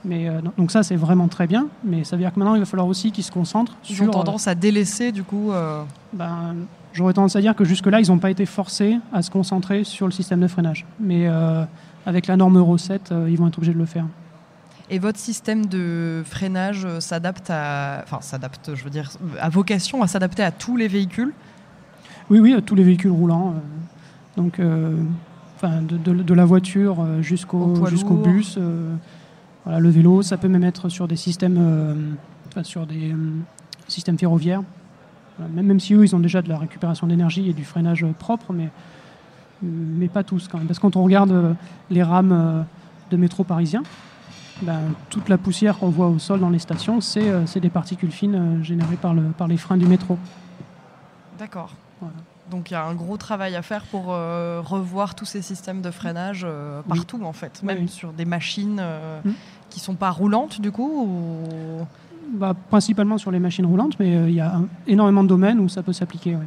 Mais, 0.04 0.30
euh, 0.30 0.40
donc 0.58 0.70
ça, 0.72 0.84
c'est 0.84 0.96
vraiment 0.96 1.28
très 1.28 1.48
bien, 1.48 1.68
mais 1.84 2.04
ça 2.04 2.16
veut 2.16 2.22
dire 2.22 2.32
que 2.32 2.40
maintenant, 2.40 2.56
il 2.56 2.60
va 2.60 2.66
falloir 2.66 2.88
aussi 2.88 3.12
qu'ils 3.12 3.24
se 3.24 3.32
concentrent 3.32 3.76
ils 3.90 3.96
sur... 3.96 4.06
ont 4.06 4.12
tendance 4.12 4.48
à 4.48 4.56
délaisser, 4.56 5.12
du 5.12 5.24
coup... 5.24 5.52
Euh, 5.52 5.84
ben, 6.14 6.56
J'aurais 6.94 7.12
tendance 7.12 7.36
à 7.36 7.42
dire 7.42 7.56
que 7.56 7.66
jusque-là, 7.66 8.00
ils 8.00 8.08
n'ont 8.08 8.20
pas 8.20 8.32
été 8.32 8.46
forcés 8.46 9.00
à 9.12 9.22
se 9.22 9.30
concentrer 9.30 9.84
sur 9.84 10.06
le 10.06 10.14
système 10.14 10.40
de 10.40 10.48
freinage. 10.48 10.86
Mais 10.98 11.28
avec 12.06 12.28
la 12.28 12.38
norme 12.38 12.58
Euro 12.58 12.78
7, 12.78 13.14
ils 13.28 13.38
vont 13.38 13.48
être 13.48 13.58
obligés 13.58 13.74
de 13.74 13.78
le 13.78 13.86
faire. 13.86 14.06
Et 14.90 15.00
votre 15.00 15.18
système 15.18 15.66
de 15.66 16.22
freinage 16.26 16.86
euh, 16.86 17.00
s'adapte 17.00 17.50
à, 17.50 18.02
enfin 18.04 18.20
s'adapte, 18.22 18.76
je 18.76 18.84
veux 18.84 18.92
dire, 18.92 19.10
à 19.40 19.50
vocation 19.50 20.04
à 20.04 20.08
s'adapter 20.08 20.44
à 20.44 20.52
tous 20.52 20.78
les 20.78 20.88
véhicules? 20.88 21.34
Oui, 22.30 22.40
oui, 22.40 22.54
à 22.54 22.62
tous 22.62 22.76
les 22.76 22.84
véhicules 22.84 23.12
roulants. 23.12 23.56
Euh, 23.56 24.42
donc, 24.42 24.60
euh, 24.60 24.96
enfin, 25.56 25.82
de, 25.82 26.34
la 26.34 26.46
voiture 26.46 27.04
jusqu'au 27.22 27.86
jusqu'au 27.88 28.16
bus. 28.16 28.60
voilà, 29.64 29.80
le 29.80 29.90
vélo, 29.90 30.22
ça 30.22 30.38
peut 30.38 30.50
même 30.50 30.64
être 30.64 30.90
sur 30.90 31.08
des 31.08 31.16
systèmes, 31.16 32.18
sur 32.64 32.86
des 32.86 33.16
systèmes 33.88 34.18
ferroviaires. 34.18 34.62
même, 35.40 35.66
même 35.66 35.80
si 35.80 35.94
eux, 35.94 36.04
ils 36.04 36.16
ont 36.16 36.20
déjà 36.20 36.42
de 36.42 36.50
la 36.50 36.58
récupération 36.58 37.08
d'énergie 37.08 37.50
et 37.50 37.54
du 37.54 37.64
freinage 37.64 38.06
propre, 38.20 38.52
mais 38.52 38.70
mais 39.62 40.10
pas 40.10 40.24
tous 40.24 40.50
quand 40.50 40.58
même. 40.58 40.68
Parce 40.68 40.80
que 40.80 40.82
quand 40.82 40.98
on 40.98 41.04
regarde 41.04 41.56
les 41.90 42.04
rames 42.04 42.66
de 43.10 43.18
métro 43.18 43.46
parisien, 43.46 43.84
ben, 44.62 44.80
toute 45.10 45.30
la 45.30 45.38
poussière 45.38 45.78
qu'on 45.78 45.90
voit 45.90 46.08
au 46.08 46.20
sol 46.20 46.40
dans 46.40 46.50
les 46.50 46.60
stations, 46.60 47.02
c'est 47.02 47.30
euh, 47.30 47.44
des 47.56 47.70
particules 47.70 48.12
fines 48.12 48.36
euh, 48.36 48.64
générées 48.64 48.96
par, 48.96 49.14
le, 49.14 49.24
par 49.24 49.48
les 49.48 49.58
freins 49.58 49.78
du 49.78 49.86
métro. 49.86 50.18
D'accord. 51.38 51.74
Donc 52.52 52.70
il 52.70 52.74
y 52.74 52.78
a 52.78 52.86
un 52.86 52.94
gros 52.94 53.18
travail 53.18 53.56
à 53.56 53.62
faire 53.62 53.84
pour 53.86 54.08
euh, 54.10 54.62
revoir 54.64 55.16
tous 55.16 55.26
ces 55.26 55.42
systèmes 55.42 55.82
de 55.82 55.90
freinage 55.90 56.46
partout 56.88 57.20
en 57.24 57.34
fait, 57.34 57.64
même 57.64 57.88
sur 57.88 58.14
des 58.14 58.26
machines 58.26 58.82
qui 59.24 59.30
hmm. 59.30 59.34
qui 59.72 59.80
sont 59.80 59.96
pas 59.96 60.12
roulantes 60.12 60.62
du 60.62 60.72
coup 60.72 61.10
bah, 62.34 62.54
Principalement 62.70 63.18
sur 63.18 63.32
les 63.32 63.40
machines 63.40 63.66
roulantes, 63.66 63.98
mais 64.00 64.30
il 64.30 64.36
y 64.36 64.42
a 64.42 64.62
énormément 64.86 65.24
de 65.24 65.30
domaines 65.30 65.60
où 65.60 65.70
ça 65.70 65.82
peut 65.82 65.94
s'appliquer. 65.94 66.38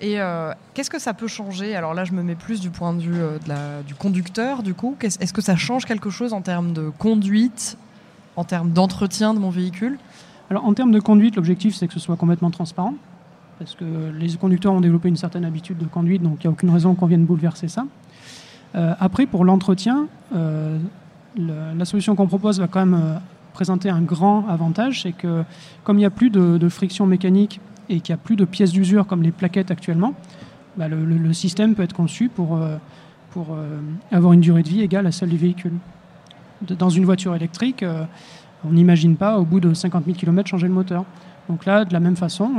Et 0.00 0.18
euh, 0.18 0.52
qu'est-ce 0.72 0.88
que 0.88 0.98
ça 0.98 1.12
peut 1.12 1.28
changer? 1.28 1.76
Alors 1.76 1.92
là, 1.92 2.04
je 2.04 2.12
me 2.12 2.22
mets 2.22 2.34
plus 2.34 2.60
du 2.60 2.70
point 2.70 2.94
de 2.94 3.00
vue 3.00 3.20
euh, 3.20 3.82
du 3.82 3.94
conducteur, 3.94 4.62
du 4.62 4.72
coup. 4.72 4.96
Est-ce 5.02 5.32
que 5.32 5.42
ça 5.42 5.56
change 5.56 5.84
quelque 5.84 6.08
chose 6.08 6.32
en 6.32 6.40
termes 6.40 6.72
de 6.72 6.88
conduite, 6.88 7.76
en 8.36 8.44
termes 8.44 8.70
d'entretien 8.70 9.34
de 9.34 9.38
mon 9.38 9.50
véhicule? 9.50 9.98
Alors 10.48 10.64
en 10.64 10.72
termes 10.72 10.90
de 10.90 11.00
conduite, 11.00 11.36
l'objectif, 11.36 11.76
c'est 11.76 11.86
que 11.86 11.92
ce 11.92 12.00
soit 12.00 12.16
complètement 12.16 12.50
transparent. 12.50 12.94
Parce 13.58 13.74
que 13.74 13.84
les 14.18 14.34
conducteurs 14.36 14.72
ont 14.72 14.80
développé 14.80 15.08
une 15.08 15.18
certaine 15.18 15.44
habitude 15.44 15.76
de 15.76 15.84
conduite, 15.84 16.22
donc 16.22 16.42
il 16.42 16.46
n'y 16.46 16.48
a 16.48 16.52
aucune 16.52 16.70
raison 16.70 16.94
qu'on 16.94 17.06
vienne 17.06 17.26
bouleverser 17.26 17.68
ça. 17.68 17.84
Euh, 18.74 18.94
après, 18.98 19.26
pour 19.26 19.44
l'entretien, 19.44 20.06
la 20.32 21.84
solution 21.84 22.16
qu'on 22.16 22.26
propose 22.26 22.58
va 22.58 22.68
quand 22.68 22.86
même 22.86 23.20
présenter 23.52 23.90
un 23.90 24.00
grand 24.00 24.48
avantage, 24.48 25.02
c'est 25.02 25.12
que 25.12 25.44
comme 25.84 25.98
il 25.98 26.00
n'y 26.00 26.06
a 26.06 26.10
plus 26.10 26.30
de 26.30 26.68
friction 26.70 27.04
mécanique 27.04 27.60
et 27.90 28.00
qu'il 28.00 28.14
n'y 28.14 28.20
a 28.20 28.22
plus 28.22 28.36
de 28.36 28.44
pièces 28.44 28.72
d'usure 28.72 29.06
comme 29.06 29.22
les 29.22 29.32
plaquettes 29.32 29.70
actuellement, 29.70 30.14
bah, 30.76 30.88
le, 30.88 31.32
système 31.32 31.74
peut 31.74 31.82
être 31.82 31.92
conçu 31.92 32.28
pour, 32.28 32.56
euh, 32.56 32.76
pour 33.30 33.48
euh, 33.50 33.80
avoir 34.12 34.32
une 34.32 34.40
durée 34.40 34.62
de 34.62 34.68
vie 34.68 34.80
égale 34.80 35.06
à 35.06 35.12
celle 35.12 35.28
du 35.28 35.36
véhicule. 35.36 35.72
dans 36.62 36.88
une 36.88 37.04
voiture 37.04 37.34
électrique, 37.34 37.82
euh, 37.82 38.04
on 38.64 38.70
n'imagine 38.70 39.16
pas 39.16 39.38
au 39.38 39.44
bout 39.44 39.60
de 39.60 39.74
50 39.74 40.04
000 40.04 40.16
km 40.16 40.48
changer 40.48 40.68
le 40.68 40.72
moteur. 40.72 41.04
Donc 41.48 41.66
là, 41.66 41.84
de 41.84 41.92
la 41.92 42.00
même 42.00 42.16
façon, 42.16 42.50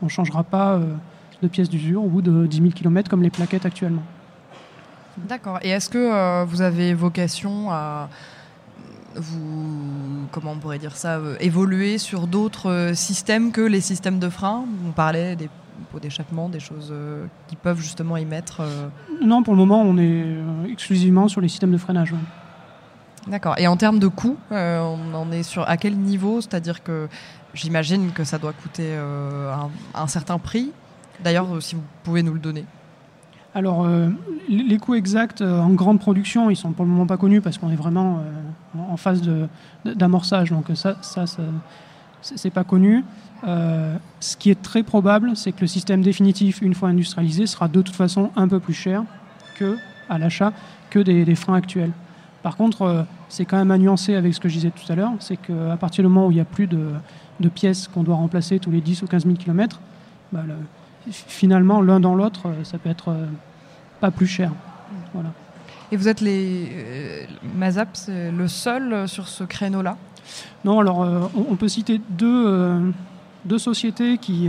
on 0.00 0.04
ne 0.06 0.08
changera 0.08 0.42
pas 0.42 0.80
de 1.42 1.48
pièces 1.48 1.68
d'usure 1.68 2.02
au 2.02 2.08
bout 2.08 2.22
de 2.22 2.46
10 2.46 2.56
000 2.56 2.70
km 2.70 3.10
comme 3.10 3.22
les 3.22 3.28
plaquettes 3.28 3.66
actuellement. 3.66 4.04
D'accord. 5.18 5.58
Et 5.62 5.70
est-ce 5.70 5.90
que 5.90 6.44
vous 6.44 6.62
avez 6.62 6.94
vocation 6.94 7.70
à 7.70 8.08
vous, 9.16 10.26
comment 10.30 10.52
on 10.52 10.58
pourrait 10.58 10.78
dire 10.78 10.96
ça, 10.96 11.16
euh, 11.16 11.36
évoluer 11.40 11.98
sur 11.98 12.26
d'autres 12.26 12.70
euh, 12.70 12.94
systèmes 12.94 13.52
que 13.52 13.60
les 13.60 13.80
systèmes 13.80 14.18
de 14.18 14.28
frein? 14.28 14.64
On 14.86 14.92
parlait 14.92 15.36
des 15.36 15.48
pots 15.90 15.98
d'échappement, 15.98 16.48
des 16.48 16.60
choses 16.60 16.90
euh, 16.92 17.26
qui 17.48 17.56
peuvent 17.56 17.80
justement 17.80 18.16
émettre. 18.16 18.62
Non, 19.22 19.42
pour 19.42 19.54
le 19.54 19.58
moment, 19.58 19.82
on 19.82 19.98
est 19.98 20.24
exclusivement 20.70 21.28
sur 21.28 21.40
les 21.40 21.48
systèmes 21.48 21.72
de 21.72 21.78
freinage. 21.78 22.14
D'accord. 23.26 23.56
Et 23.58 23.66
en 23.66 23.76
termes 23.76 23.98
de 23.98 24.08
coût, 24.08 24.36
on 24.50 25.14
en 25.14 25.30
est 25.30 25.42
sur 25.42 25.68
à 25.68 25.76
quel 25.76 25.96
niveau? 25.96 26.40
C'est-à-dire 26.40 26.82
que 26.82 27.08
j'imagine 27.52 28.12
que 28.12 28.24
ça 28.24 28.38
doit 28.38 28.52
coûter 28.52 28.96
un, 29.94 30.06
certain 30.06 30.38
prix. 30.38 30.72
D'ailleurs, 31.22 31.62
si 31.62 31.74
vous 31.74 31.82
pouvez 32.02 32.22
nous 32.22 32.32
le 32.32 32.38
donner. 32.38 32.64
Alors, 33.54 33.86
les 34.48 34.78
coûts 34.78 34.94
exacts 34.94 35.42
en 35.42 35.70
grande 35.70 36.00
production, 36.00 36.48
ils 36.48 36.56
sont 36.56 36.72
pour 36.72 36.86
le 36.86 36.90
moment 36.90 37.06
pas 37.06 37.18
connus 37.18 37.42
parce 37.42 37.58
qu'on 37.58 37.70
est 37.70 37.76
vraiment 37.76 38.22
en 38.78 38.96
phase 38.96 39.22
d'amorçage. 39.84 40.50
Donc 40.50 40.66
ça, 40.74 40.96
ça, 41.02 41.24
c'est 42.22 42.50
pas 42.50 42.64
connu. 42.64 43.04
Euh, 43.46 43.96
ce 44.20 44.36
qui 44.36 44.50
est 44.50 44.60
très 44.60 44.82
probable, 44.82 45.36
c'est 45.36 45.52
que 45.52 45.62
le 45.62 45.66
système 45.66 46.02
définitif, 46.02 46.60
une 46.62 46.74
fois 46.74 46.90
industrialisé, 46.90 47.46
sera 47.46 47.68
de 47.68 47.82
toute 47.82 47.94
façon 47.94 48.30
un 48.36 48.48
peu 48.48 48.60
plus 48.60 48.74
cher 48.74 49.04
que 49.56 49.76
à 50.08 50.18
l'achat 50.18 50.52
que 50.90 50.98
des, 50.98 51.34
freins 51.34 51.54
actuels. 51.54 51.92
Par 52.42 52.56
contre, 52.56 52.82
euh, 52.82 53.02
c'est 53.28 53.44
quand 53.44 53.56
même 53.56 53.70
à 53.70 53.78
nuancer 53.78 54.14
avec 54.14 54.34
ce 54.34 54.40
que 54.40 54.48
je 54.48 54.54
disais 54.54 54.70
tout 54.70 54.92
à 54.92 54.96
l'heure, 54.96 55.12
c'est 55.20 55.36
qu'à 55.36 55.76
partir 55.78 56.02
du 56.02 56.08
moment 56.08 56.26
où 56.26 56.30
il 56.30 56.34
n'y 56.34 56.40
a 56.40 56.44
plus 56.44 56.66
de, 56.66 56.90
pièces 57.54 57.88
qu'on 57.88 58.02
doit 58.02 58.16
remplacer 58.16 58.58
tous 58.58 58.70
les 58.70 58.80
10 58.80 59.02
ou 59.02 59.06
15 59.06 59.24
000 59.24 59.36
km, 59.36 59.80
finalement, 61.10 61.80
l'un 61.80 62.00
dans 62.00 62.14
l'autre, 62.14 62.48
ça 62.64 62.78
peut 62.78 62.90
être 62.90 63.08
euh, 63.08 63.26
pas 64.00 64.10
plus 64.10 64.26
cher. 64.26 64.52
Voilà. 65.14 65.30
Et 65.92 65.96
vous 65.96 66.06
êtes 66.06 66.20
les 66.20 66.68
euh, 66.72 67.24
Mazap, 67.56 67.88
c'est 67.94 68.30
le 68.30 68.46
seul 68.46 68.92
euh, 68.92 69.06
sur 69.08 69.26
ce 69.26 69.42
créneau-là? 69.42 69.96
Non, 70.64 70.78
alors 70.78 71.02
euh, 71.02 71.22
on, 71.34 71.56
peut 71.56 71.66
citer 71.66 72.00
deux, 72.10 72.92
deux 73.44 73.58
sociétés 73.58 74.18
qui, 74.18 74.48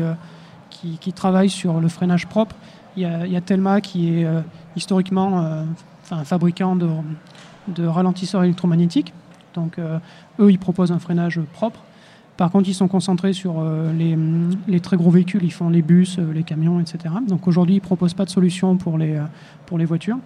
qui, 0.69 1.13
travaillent 1.13 1.49
sur 1.49 1.79
le 1.79 1.87
freinage 1.87 2.27
propre. 2.27 2.55
Il 2.95 3.01
y 3.01 3.05
a, 3.05 3.25
il 3.25 3.41
Telma 3.41 3.81
qui 3.81 4.09
est 4.09 4.27
historiquement 4.75 5.65
un 6.11 6.23
fabricant 6.23 6.75
de, 6.75 6.87
de 7.69 7.87
ralentisseurs 7.87 8.43
électromagnétiques. 8.43 9.11
Donc 9.55 9.79
eux, 9.79 10.51
ils 10.51 10.59
proposent 10.59 10.91
un 10.91 10.99
freinage 10.99 11.39
propre. 11.53 11.79
Par 12.37 12.51
contre, 12.51 12.69
ils 12.69 12.75
sont 12.75 12.87
concentrés 12.87 13.33
sur 13.33 13.63
les, 13.97 14.15
les 14.67 14.79
très 14.81 14.97
gros 14.97 15.09
véhicules, 15.09 15.43
ils 15.43 15.53
font 15.53 15.69
les 15.69 15.81
bus, 15.81 16.19
les 16.19 16.43
camions, 16.43 16.79
etc. 16.79 17.15
Donc 17.27 17.47
aujourd'hui, 17.47 17.75
ils 17.75 17.81
ne 17.81 17.83
proposent 17.83 18.13
pas 18.13 18.25
de 18.25 18.29
solution 18.29 18.77
pour 18.77 18.99
les, 18.99 19.19
pour 19.65 19.79
les 19.79 19.85
voitures. 19.85 20.19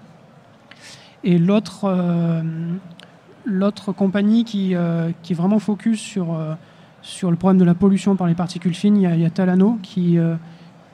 Et 1.25 1.39
l'autre 1.39 1.85
euh, 1.85 2.43
l'autre 3.45 3.91
compagnie 3.91 4.45
qui, 4.45 4.75
euh, 4.75 5.09
qui 5.23 5.33
est 5.33 5.35
vraiment 5.35 5.57
focus 5.57 5.99
sur, 5.99 6.35
euh, 6.35 6.53
sur 7.01 7.31
le 7.31 7.35
problème 7.35 7.57
de 7.57 7.65
la 7.65 7.73
pollution 7.73 8.15
par 8.15 8.27
les 8.27 8.35
particules 8.35 8.75
fines, 8.75 8.95
il 8.95 9.19
y 9.19 9.25
a, 9.25 9.29
Talano 9.31 9.79
qui, 9.81 10.17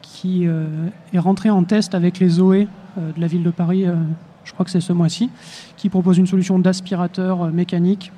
qui 0.02 0.44
est 0.44 1.20
rentré 1.20 1.50
en 1.50 1.63
test 1.63 1.96
avec 1.96 2.20
les 2.20 2.41
OE 2.41 2.65
de 2.98 3.22
la 3.22 3.28
ville 3.28 3.44
de 3.44 3.52
Paris, 3.52 3.86
je 4.44 4.52
crois 4.52 4.65
que 4.65 4.72
c'est 4.72 4.82
ce 4.82 4.91
mois-ci, 4.91 5.30
qui 5.78 5.88
propose 5.88 6.17
une 6.17 6.28
solution 6.28 6.60
d'aspirateur 6.60 7.54
mécanique 7.54 8.12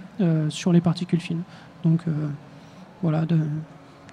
sur 0.50 0.74
les 0.74 0.82
particules 0.82 1.22
fines. 1.22 1.44
Donc 1.84 2.02
voilà, 3.04 3.26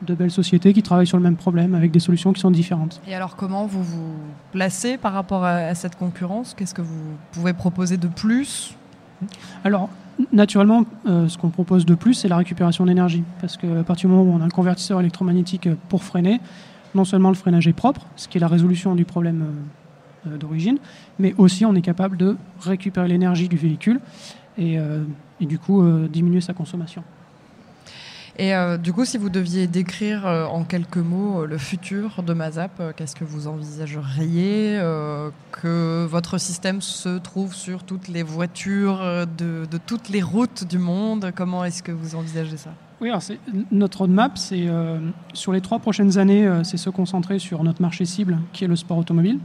de 0.03 0.15
belles 0.15 0.31
sociétés 0.31 0.73
qui 0.73 0.83
travaillent 0.83 1.07
sur 1.07 1.17
le 1.17 1.23
même 1.23 1.37
problème 1.37 1.75
avec 1.75 1.91
des 1.91 2.01
solutions 2.01 2.33
qui 2.33 2.41
sont 2.41 2.51
différentes. 2.51 3.01
Et 3.07 3.15
alors, 3.15 3.37
comment 3.37 3.67
vous 3.67 3.83
vous 3.83 4.15
placez 4.53 4.97
par 4.97 5.13
rapport 5.13 5.45
à, 5.45 5.51
à 5.51 5.75
cette 5.75 5.97
concurrence? 5.97 6.55
Qu'est-ce 6.55 6.75
que 6.75 6.83
vous 6.83 7.17
pouvez 7.33 7.53
proposer 7.53 7.97
de 7.97 8.09
plus? 8.09 8.75
Alors, 9.65 9.91
naturellement, 10.33 10.85
euh, 11.07 11.29
ce 11.29 11.37
qu'on 11.37 11.51
propose 11.51 11.85
de 11.85 11.95
plus, 11.95 12.15
c'est 12.15 12.29
la 12.29 12.37
récupération 12.37 12.87
d'énergie. 12.87 13.25
Parce 13.41 13.57
qu'à 13.57 13.85
partir 13.85 14.09
du 14.09 14.15
moment 14.17 14.31
où 14.31 14.35
on 14.35 14.41
a 14.41 14.45
un 14.45 14.49
convertisseur 14.49 15.01
électromagnétique 15.01 15.67
euh, 15.67 15.77
pour 15.89 16.03
freiner, 16.03 16.41
non 16.95 17.05
seulement 17.05 17.29
le 17.29 17.35
freinage 17.35 17.69
est 17.69 17.73
propre, 17.73 18.07
ce 18.17 18.29
qui 18.29 18.39
est 18.39 18.41
la 18.41 18.49
résolution 18.49 18.95
du 18.95 19.05
problème 19.05 19.45
euh, 20.27 20.37
d'origine, 20.37 20.79
mais 21.19 21.35
aussi 21.39 21.65
on 21.65 21.75
est 21.75 21.83
capable 21.83 22.17
de 22.17 22.37
récupérer 22.61 23.09
l'énergie 23.09 23.49
du 23.49 23.57
véhicule 23.57 24.01
et, 24.59 24.79
euh, 24.79 25.05
et 25.41 25.47
du 25.47 25.59
coup 25.59 25.83
diminuer 26.09 26.41
sa 26.41 26.53
consommation. 26.53 27.03
Et 28.41 28.55
euh, 28.55 28.79
du 28.79 28.95
coup, 28.95 29.05
si 29.05 29.19
vous 29.19 29.29
deviez 29.29 29.67
décrire 29.67 30.27
euh, 30.27 30.47
en 30.47 30.65
quelques 30.65 30.97
mots 30.97 31.43
euh, 31.43 31.47
le 31.47 31.59
futur 31.59 32.23
de 32.23 32.33
Mazap, 32.33 32.81
qu'est-ce 32.97 33.15
que 33.15 33.23
vous 33.23 33.49
envisageriez 33.49 34.81
Que 35.53 36.07
votre 36.07 36.39
système 36.39 36.81
se 36.81 37.19
trouve 37.19 37.55
sur 37.55 37.85
toutes 37.85 38.09
les 38.09 38.23
voitures 38.23 39.27
de, 39.37 39.67
toutes 39.87 40.09
les 40.09 40.23
routes 40.23 40.65
du 40.65 40.79
monde 40.79 41.33
Comment 41.37 41.67
est-ce 41.67 41.83
que 41.83 41.93
vous 41.93 42.15
envisagez 42.15 42.57
ça? 42.57 42.71
Oui, 43.03 43.11
alors 43.11 43.23
notre 43.71 43.99
roadmap, 43.99 44.39
c'est 44.39 44.69
sur 45.35 45.53
les 45.53 45.61
trois 45.61 45.79
prochaines 45.79 46.17
années, 46.17 46.51
c'est 46.65 46.79
se 46.79 46.89
concentrer 46.89 47.39
sur 47.39 47.63
notre 47.63 47.83
marché 47.83 48.07
cible, 48.07 48.39
qui 48.55 48.65
est 48.65 48.69
le 48.69 48.77
sport 48.77 48.97
automobile, 48.97 49.39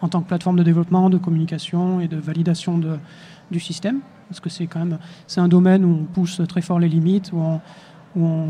en 0.00 0.08
tant 0.08 0.22
que 0.22 0.28
plateforme 0.28 0.56
de 0.56 0.62
développement, 0.62 1.10
de 1.10 1.18
communication 1.18 2.00
et 2.00 2.08
de 2.08 2.16
validation 2.16 2.80
du 3.50 3.60
système, 3.60 4.00
parce 4.28 4.40
que 4.40 4.48
c'est 4.48 4.66
quand 4.66 4.80
même 4.80 4.98
c'est 5.26 5.40
un 5.40 5.48
domaine 5.48 5.84
où 5.84 6.00
on 6.02 6.04
pousse 6.04 6.40
très 6.48 6.62
fort 6.62 6.78
les 6.78 6.88
limites, 6.88 7.30
où 7.32 7.38
on, 7.38 7.60
où 8.16 8.26
on, 8.26 8.46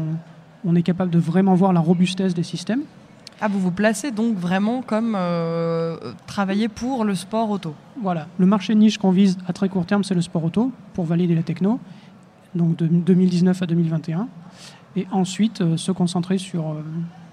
on 0.65 0.75
est 0.75 0.83
capable 0.83 1.11
de 1.11 1.19
vraiment 1.19 1.55
voir 1.55 1.73
la 1.73 1.81
robustesse 1.81 2.35
des 2.35 2.43
systèmes. 2.43 2.83
Ah, 3.41 3.49
vous 3.49 3.61
vous 3.61 3.71
placez 3.71 4.13
donc 4.13 4.37
vraiment 4.37 4.81
comme 4.81 5.15
euh, 5.15 5.97
travailler 6.27 6.69
pour 6.69 7.05
le 7.05 7.15
sport 7.15 7.51
auto 7.51 7.75
Voilà, 8.01 8.29
le 8.39 8.47
marché 8.47 8.75
niche 8.75 8.97
qu'on 8.97 9.11
vise 9.11 9.37
à 9.47 9.53
très 9.53 9.69
court 9.69 9.85
terme, 9.85 10.05
c'est 10.05 10.15
le 10.15 10.23
sport 10.23 10.43
auto, 10.43 10.73
pour 10.95 11.05
valider 11.05 11.35
la 11.35 11.43
techno, 11.43 11.79
donc 12.55 12.77
de 12.77 12.87
2019 12.87 13.61
à 13.61 13.67
2021. 13.67 14.29
Et 14.97 15.07
ensuite, 15.13 15.61
euh, 15.61 15.77
se 15.77 15.93
concentrer 15.93 16.39
sur, 16.39 16.71
euh, 16.71 16.83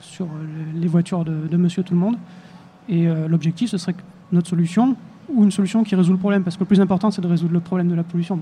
sur 0.01 0.27
les 0.75 0.87
voitures 0.87 1.23
de, 1.23 1.47
de 1.47 1.57
Monsieur 1.57 1.83
Tout 1.83 1.93
le 1.93 1.99
Monde. 1.99 2.17
Et 2.89 3.05
l'objectif, 3.29 3.69
ce 3.69 3.77
serait 3.77 3.93
que 3.93 4.01
notre 4.33 4.49
solution, 4.49 4.97
ou 5.29 5.43
une 5.43 5.51
solution 5.51 5.83
qui 5.83 5.95
résout 5.95 6.11
le 6.11 6.17
problème, 6.17 6.43
parce 6.43 6.55
que 6.55 6.61
le 6.61 6.67
plus 6.67 6.81
important, 6.81 7.11
c'est 7.11 7.21
de 7.21 7.27
résoudre 7.27 7.53
le 7.53 7.59
problème 7.59 7.89
de 7.89 7.95
la 7.95 8.03
pollution. 8.03 8.39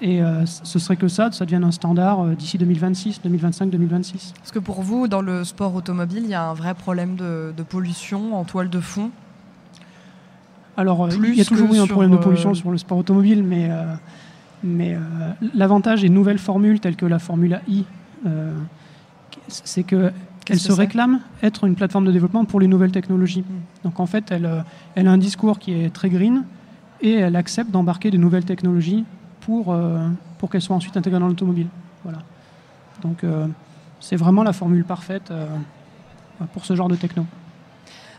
Et 0.00 0.22
euh, 0.22 0.44
ce 0.44 0.78
serait 0.78 0.96
que 0.96 1.08
ça, 1.08 1.30
ça 1.30 1.44
devienne 1.44 1.64
un 1.64 1.70
standard 1.70 2.20
euh, 2.20 2.34
d'ici 2.34 2.58
2026, 2.58 3.22
2025, 3.22 3.70
2026. 3.70 4.34
Parce 4.36 4.50
que 4.50 4.58
pour 4.58 4.82
vous, 4.82 5.08
dans 5.08 5.22
le 5.22 5.44
sport 5.44 5.74
automobile, 5.74 6.22
il 6.24 6.30
y 6.30 6.34
a 6.34 6.42
un 6.42 6.54
vrai 6.54 6.74
problème 6.74 7.16
de, 7.16 7.54
de 7.56 7.62
pollution 7.62 8.36
en 8.36 8.44
toile 8.44 8.70
de 8.70 8.80
fond? 8.80 9.10
Alors, 10.76 11.04
euh, 11.04 11.08
Plus 11.08 11.30
il 11.30 11.36
y 11.36 11.40
a 11.40 11.44
toujours 11.44 11.70
que 11.70 11.76
eu 11.76 11.78
un 11.78 11.86
problème 11.86 12.10
de 12.10 12.16
euh, 12.16 12.20
pollution 12.20 12.54
sur 12.54 12.70
le 12.70 12.78
sport 12.78 12.98
automobile, 12.98 13.44
mais, 13.44 13.70
mais 14.64 14.96
l'avantage 15.54 16.02
des 16.02 16.08
nouvelles 16.08 16.38
formules 16.38 16.80
telles 16.80 16.96
que 16.96 17.06
la 17.06 17.20
Formule 17.20 17.60
I, 17.68 17.84
c'est 19.48 19.84
qu'elle 19.84 20.12
Qu'est-ce 20.44 20.66
se 20.66 20.72
réclame 20.72 21.20
être 21.42 21.64
une 21.64 21.74
plateforme 21.74 22.04
de 22.04 22.12
développement 22.12 22.44
pour 22.44 22.60
les 22.60 22.66
nouvelles 22.66 22.92
technologies. 22.92 23.42
Mm. 23.42 23.84
Donc, 23.84 24.00
en 24.00 24.06
fait, 24.06 24.30
elle, 24.30 24.46
euh, 24.46 24.60
elle 24.94 25.08
a 25.08 25.10
un 25.10 25.18
discours 25.18 25.58
qui 25.58 25.72
est 25.72 25.90
très 25.90 26.10
green 26.10 26.44
et 27.00 27.12
elle 27.14 27.36
accepte 27.36 27.70
d'embarquer 27.70 28.10
des 28.10 28.18
nouvelles 28.18 28.44
technologies 28.44 29.04
pour, 29.44 29.72
euh, 29.72 30.08
pour 30.38 30.50
qu'elles 30.50 30.62
soient 30.62 30.76
ensuite 30.76 30.96
intégrées 30.96 31.20
dans 31.20 31.28
l'automobile. 31.28 31.68
Voilà. 32.02 32.18
Donc, 33.02 33.22
euh, 33.22 33.46
c'est 34.00 34.16
vraiment 34.16 34.42
la 34.42 34.52
formule 34.52 34.84
parfaite 34.84 35.30
euh, 35.30 35.46
pour 36.52 36.64
ce 36.64 36.74
genre 36.74 36.88
de 36.88 36.96
techno. 36.96 37.26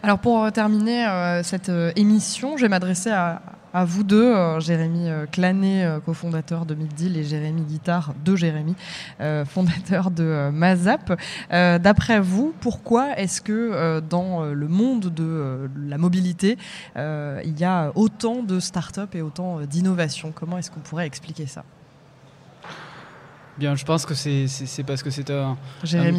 Alors 0.03 0.19
pour 0.19 0.51
terminer 0.51 1.07
cette 1.41 1.71
émission, 1.95 2.57
je 2.57 2.61
vais 2.61 2.69
m'adresser 2.69 3.09
à, 3.09 3.41
à 3.75 3.83
vous 3.83 4.03
deux, 4.03 4.33
euh, 4.33 4.61
Jérémy 4.61 5.09
euh, 5.09 5.25
Clanet, 5.25 5.85
euh, 5.85 5.99
cofondateur 5.99 6.65
de 6.65 6.75
Middeal, 6.75 7.17
et 7.17 7.25
Jérémy 7.25 7.61
Guittard, 7.63 8.13
de 8.23 8.33
Jérémy, 8.35 8.73
fondateur 9.45 10.11
de 10.11 10.49
Mazap. 10.51 11.19
D'après 11.51 12.21
vous, 12.21 12.53
pourquoi 12.61 13.17
est-ce 13.19 13.41
que 13.41 13.99
dans 13.99 14.43
le 14.43 14.67
monde 14.67 15.13
de 15.13 15.69
la 15.87 15.97
mobilité, 15.97 16.57
il 16.95 17.59
y 17.59 17.63
a 17.63 17.91
autant 17.95 18.43
de 18.43 18.59
start-up 18.59 19.13
et 19.15 19.21
autant 19.21 19.61
d'innovations? 19.61 20.31
Comment 20.33 20.57
est-ce 20.57 20.71
qu'on 20.71 20.79
pourrait 20.79 21.07
expliquer 21.07 21.45
ça? 21.45 21.63
Bien, 23.57 23.75
je 23.75 23.85
pense 23.85 24.05
que 24.05 24.13
c'est 24.13 24.83
parce 24.85 25.01
que 25.01 25.09
c'est 25.09 25.29
un, 25.29 25.57
Jérémy 25.83 26.17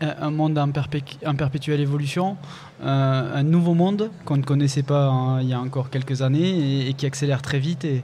un- 0.00 0.16
un 0.26 0.30
monde 0.32 0.58
en, 0.58 0.68
perpé- 0.70 1.04
en 1.24 1.36
perpétuelle 1.36 1.78
évolution, 1.80 2.36
euh, 2.82 3.36
un 3.36 3.42
nouveau 3.44 3.74
monde 3.74 4.10
qu'on 4.24 4.36
ne 4.36 4.42
connaissait 4.42 4.82
pas 4.82 5.06
hein, 5.08 5.40
il 5.42 5.48
y 5.48 5.52
a 5.54 5.60
encore 5.60 5.90
quelques 5.90 6.22
années 6.22 6.40
et, 6.50 6.88
et 6.88 6.94
qui 6.94 7.06
accélère 7.06 7.40
très 7.40 7.60
vite. 7.60 7.84
Et, 7.84 8.02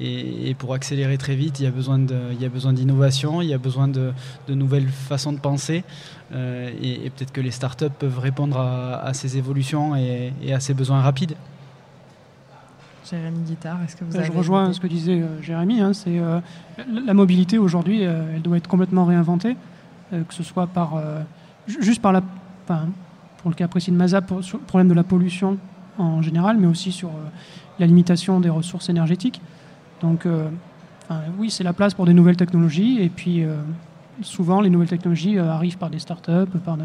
et- 0.00 0.48
et 0.50 0.54
pour 0.54 0.74
accélérer 0.74 1.18
très 1.18 1.34
vite, 1.34 1.58
il 1.58 1.64
y 1.64 1.66
a 1.66 1.72
besoin 1.72 1.98
d'innovation, 2.72 3.42
il 3.42 3.48
y 3.48 3.54
a 3.54 3.58
besoin 3.58 3.88
de, 3.88 4.12
de 4.46 4.54
nouvelles 4.54 4.88
façons 4.88 5.32
de 5.32 5.40
penser. 5.40 5.82
euh, 6.32 6.70
et 6.80 7.10
peut-être 7.10 7.32
que 7.32 7.40
les 7.40 7.50
startups 7.50 7.86
peuvent 7.98 8.20
répondre 8.20 8.56
à, 8.58 9.00
à 9.04 9.12
ces 9.12 9.36
évolutions 9.38 9.96
et, 9.96 10.32
et 10.44 10.54
à 10.54 10.60
ces 10.60 10.74
besoins 10.74 11.00
rapides. 11.02 11.34
Jérémy 13.10 13.40
Guittard, 13.40 13.78
est-ce 13.84 13.96
que 13.96 14.04
vous 14.04 14.14
avez 14.16 14.24
Je 14.26 14.32
rejoins 14.32 14.72
ce 14.72 14.80
que 14.80 14.86
disait 14.86 15.20
euh, 15.20 15.42
Jérémy. 15.42 15.80
hein, 15.80 15.92
c'est 15.92 16.18
euh, 16.18 16.40
la 17.04 17.14
mobilité 17.14 17.58
aujourd'hui, 17.58 18.04
euh, 18.04 18.34
elle 18.34 18.42
doit 18.42 18.56
être 18.56 18.68
complètement 18.68 19.04
réinventée, 19.04 19.56
que 20.12 20.34
ce 20.34 20.42
soit 20.42 20.66
par 20.66 21.00
ju- 21.68 21.82
juste 21.82 22.02
par 22.02 22.12
la, 22.12 22.20
enfin, 22.64 22.88
pour 23.38 23.50
le 23.50 23.54
cas 23.54 23.68
précis 23.68 23.90
de 23.92 23.96
Mazap, 23.96 24.26
pour, 24.26 24.42
sur 24.42 24.58
le 24.58 24.64
problème 24.64 24.88
de 24.88 24.94
la 24.94 25.04
pollution 25.04 25.56
en 25.98 26.20
général, 26.22 26.56
mais 26.58 26.66
aussi 26.66 26.90
sur 26.92 27.10
la 27.78 27.86
limitation 27.86 28.40
des 28.40 28.48
ressources 28.50 28.88
énergétiques. 28.88 29.40
Donc, 30.02 30.26
euh, 30.26 30.48
enfin, 31.04 31.20
oui, 31.38 31.50
c'est 31.50 31.62
la 31.64 31.72
place 31.72 31.94
pour 31.94 32.06
des 32.06 32.12
nouvelles 32.14 32.36
technologies, 32.36 33.00
et 33.00 33.08
puis 33.08 33.44
euh, 33.44 33.54
souvent 34.22 34.60
les 34.60 34.70
nouvelles 34.70 34.88
technologies 34.88 35.38
euh, 35.38 35.50
arrivent 35.52 35.78
par 35.78 35.90
des 35.90 35.98
startups, 36.00 36.58
par 36.64 36.76
de, 36.76 36.84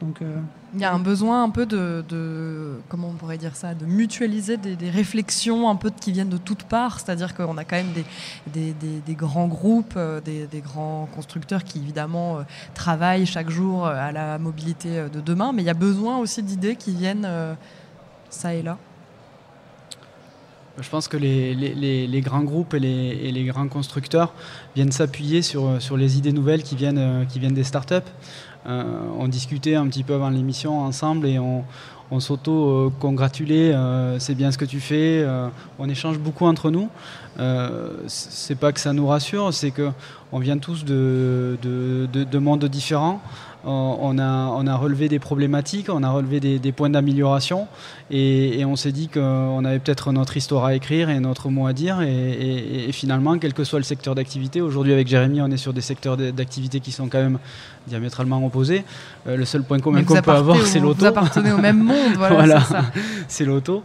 donc 0.00 0.22
euh, 0.22 0.36
Il 0.74 0.80
y 0.80 0.84
a 0.84 0.92
un 0.92 0.98
besoin 1.00 1.42
un 1.42 1.50
peu 1.50 1.66
de, 1.66 2.04
de- 2.08 2.78
comment 2.88 3.08
on 3.08 3.14
pourrait 3.14 3.38
dire 3.38 3.56
ça, 3.56 3.74
de 3.74 3.84
mutualiser 3.84 4.56
des, 4.56 4.76
des 4.76 4.90
réflexions 4.90 5.68
un 5.68 5.74
peu 5.76 5.90
qui 5.90 6.12
viennent 6.12 6.28
de 6.28 6.36
toutes 6.36 6.62
parts. 6.64 7.00
C'est-à-dire 7.00 7.34
qu'on 7.34 7.56
a 7.58 7.64
quand 7.64 7.76
même 7.76 7.92
des, 7.92 8.04
des, 8.46 8.72
des- 8.74 9.00
des 9.00 9.14
grands 9.14 9.48
groupes, 9.48 9.94
euh, 9.96 10.20
des, 10.20 10.46
des 10.46 10.60
grands 10.60 11.08
constructeurs 11.14 11.64
qui 11.64 11.78
évidemment 11.78 12.38
euh, 12.38 12.42
travaillent 12.74 13.26
chaque 13.26 13.50
jour 13.50 13.86
à 13.86 14.12
la 14.12 14.38
mobilité 14.38 15.06
de 15.12 15.20
demain, 15.20 15.52
mais 15.52 15.62
il 15.62 15.66
y 15.66 15.70
a 15.70 15.74
besoin 15.74 16.18
aussi 16.18 16.42
d'idées 16.44 16.76
qui 16.76 16.92
viennent 16.94 17.26
euh, 17.26 17.54
ça 18.30 18.54
et 18.54 18.62
là. 18.62 18.78
Je 20.80 20.88
pense 20.88 21.08
que 21.08 21.16
les, 21.16 21.56
les- 21.56 21.74
les- 21.74 22.06
les 22.06 22.20
grands 22.20 22.44
groupes 22.44 22.72
et 22.72 22.78
les, 22.78 23.18
et 23.24 23.32
les 23.32 23.44
grands 23.46 23.66
constructeurs 23.66 24.32
viennent 24.76 24.92
s'appuyer 24.92 25.42
sur, 25.42 25.82
sur 25.82 25.96
les 25.96 26.18
idées 26.18 26.30
nouvelles 26.32 26.62
qui 26.62 26.76
viennent, 26.76 27.26
qui 27.28 27.40
viennent 27.40 27.54
des 27.54 27.64
startups. 27.64 28.06
Euh, 28.66 28.82
on 29.18 29.28
discutait 29.28 29.74
un 29.76 29.86
petit 29.86 30.02
peu 30.04 30.14
avant 30.14 30.30
l'émission 30.30 30.80
ensemble 30.80 31.26
et 31.26 31.38
on, 31.38 31.64
on 32.10 32.20
s'auto-congratulait. 32.20 33.72
euh, 33.74 34.18
c'est 34.18 34.34
bien 34.34 34.50
ce 34.50 34.58
que 34.58 34.64
tu 34.64 34.80
fais. 34.80 35.22
euh, 35.22 35.48
on 35.78 35.88
échange 35.88 36.18
beaucoup 36.18 36.46
entre 36.46 36.70
nous. 36.70 36.88
C'est 38.08 38.58
pas 38.58 38.72
que 38.72 38.80
ça 38.80 38.92
nous 38.92 39.06
rassure, 39.06 39.54
c'est 39.54 39.70
que 39.70 39.90
on 40.32 40.40
vient 40.40 40.58
tous 40.58 40.84
de- 40.84 41.56
de 41.62 42.38
mondes 42.38 42.64
différents. 42.64 43.20
On, 43.68 44.18
a, 44.18 44.46
on 44.46 44.66
a 44.66 44.76
relevé 44.76 45.08
des 45.08 45.18
problématiques, 45.18 45.88
on 45.90 46.02
a 46.02 46.10
relevé 46.10 46.40
des, 46.40 46.72
points 46.72 46.90
d'amélioration 46.90 47.66
et, 48.10 48.64
on 48.64 48.76
s'est 48.76 48.92
dit 48.92 49.08
qu'on 49.08 49.64
avait 49.64 49.78
peut-être 49.78 50.12
notre 50.12 50.36
histoire 50.36 50.64
à 50.64 50.74
écrire 50.74 51.10
et 51.10 51.20
notre 51.20 51.48
mot 51.48 51.66
à 51.66 51.72
dire. 51.72 52.00
Et, 52.02 52.90
finalement, 52.92 53.38
quel 53.38 53.54
que 53.54 53.64
soit 53.64 53.78
le 53.78 53.84
secteur 53.84 54.14
d'activité, 54.14 54.60
aujourd'hui 54.60 54.92
avec 54.92 55.08
Jérémy, 55.08 55.40
on 55.42 55.50
est 55.50 55.56
sur 55.56 55.72
des 55.72 55.80
secteurs 55.80 56.16
d'activité 56.16 56.80
qui 56.80 56.92
sont 56.92 57.08
quand 57.08 57.18
même 57.18 57.38
diamétralement 57.86 58.44
opposés. 58.44 58.84
Euh, 59.26 59.36
le 59.36 59.44
seul 59.44 59.62
point 59.62 59.80
commun 59.80 60.04
qu'on 60.04 60.20
peut 60.20 60.30
avoir, 60.30 60.58
c'est 60.66 60.80
l'auto. 60.80 61.00
Vous 61.00 61.06
appartenez 61.06 61.52
au 61.52 61.58
même 61.58 61.82
monde, 61.82 62.14
voilà. 62.16 62.62
c'est 63.28 63.44
l'auto. 63.44 63.82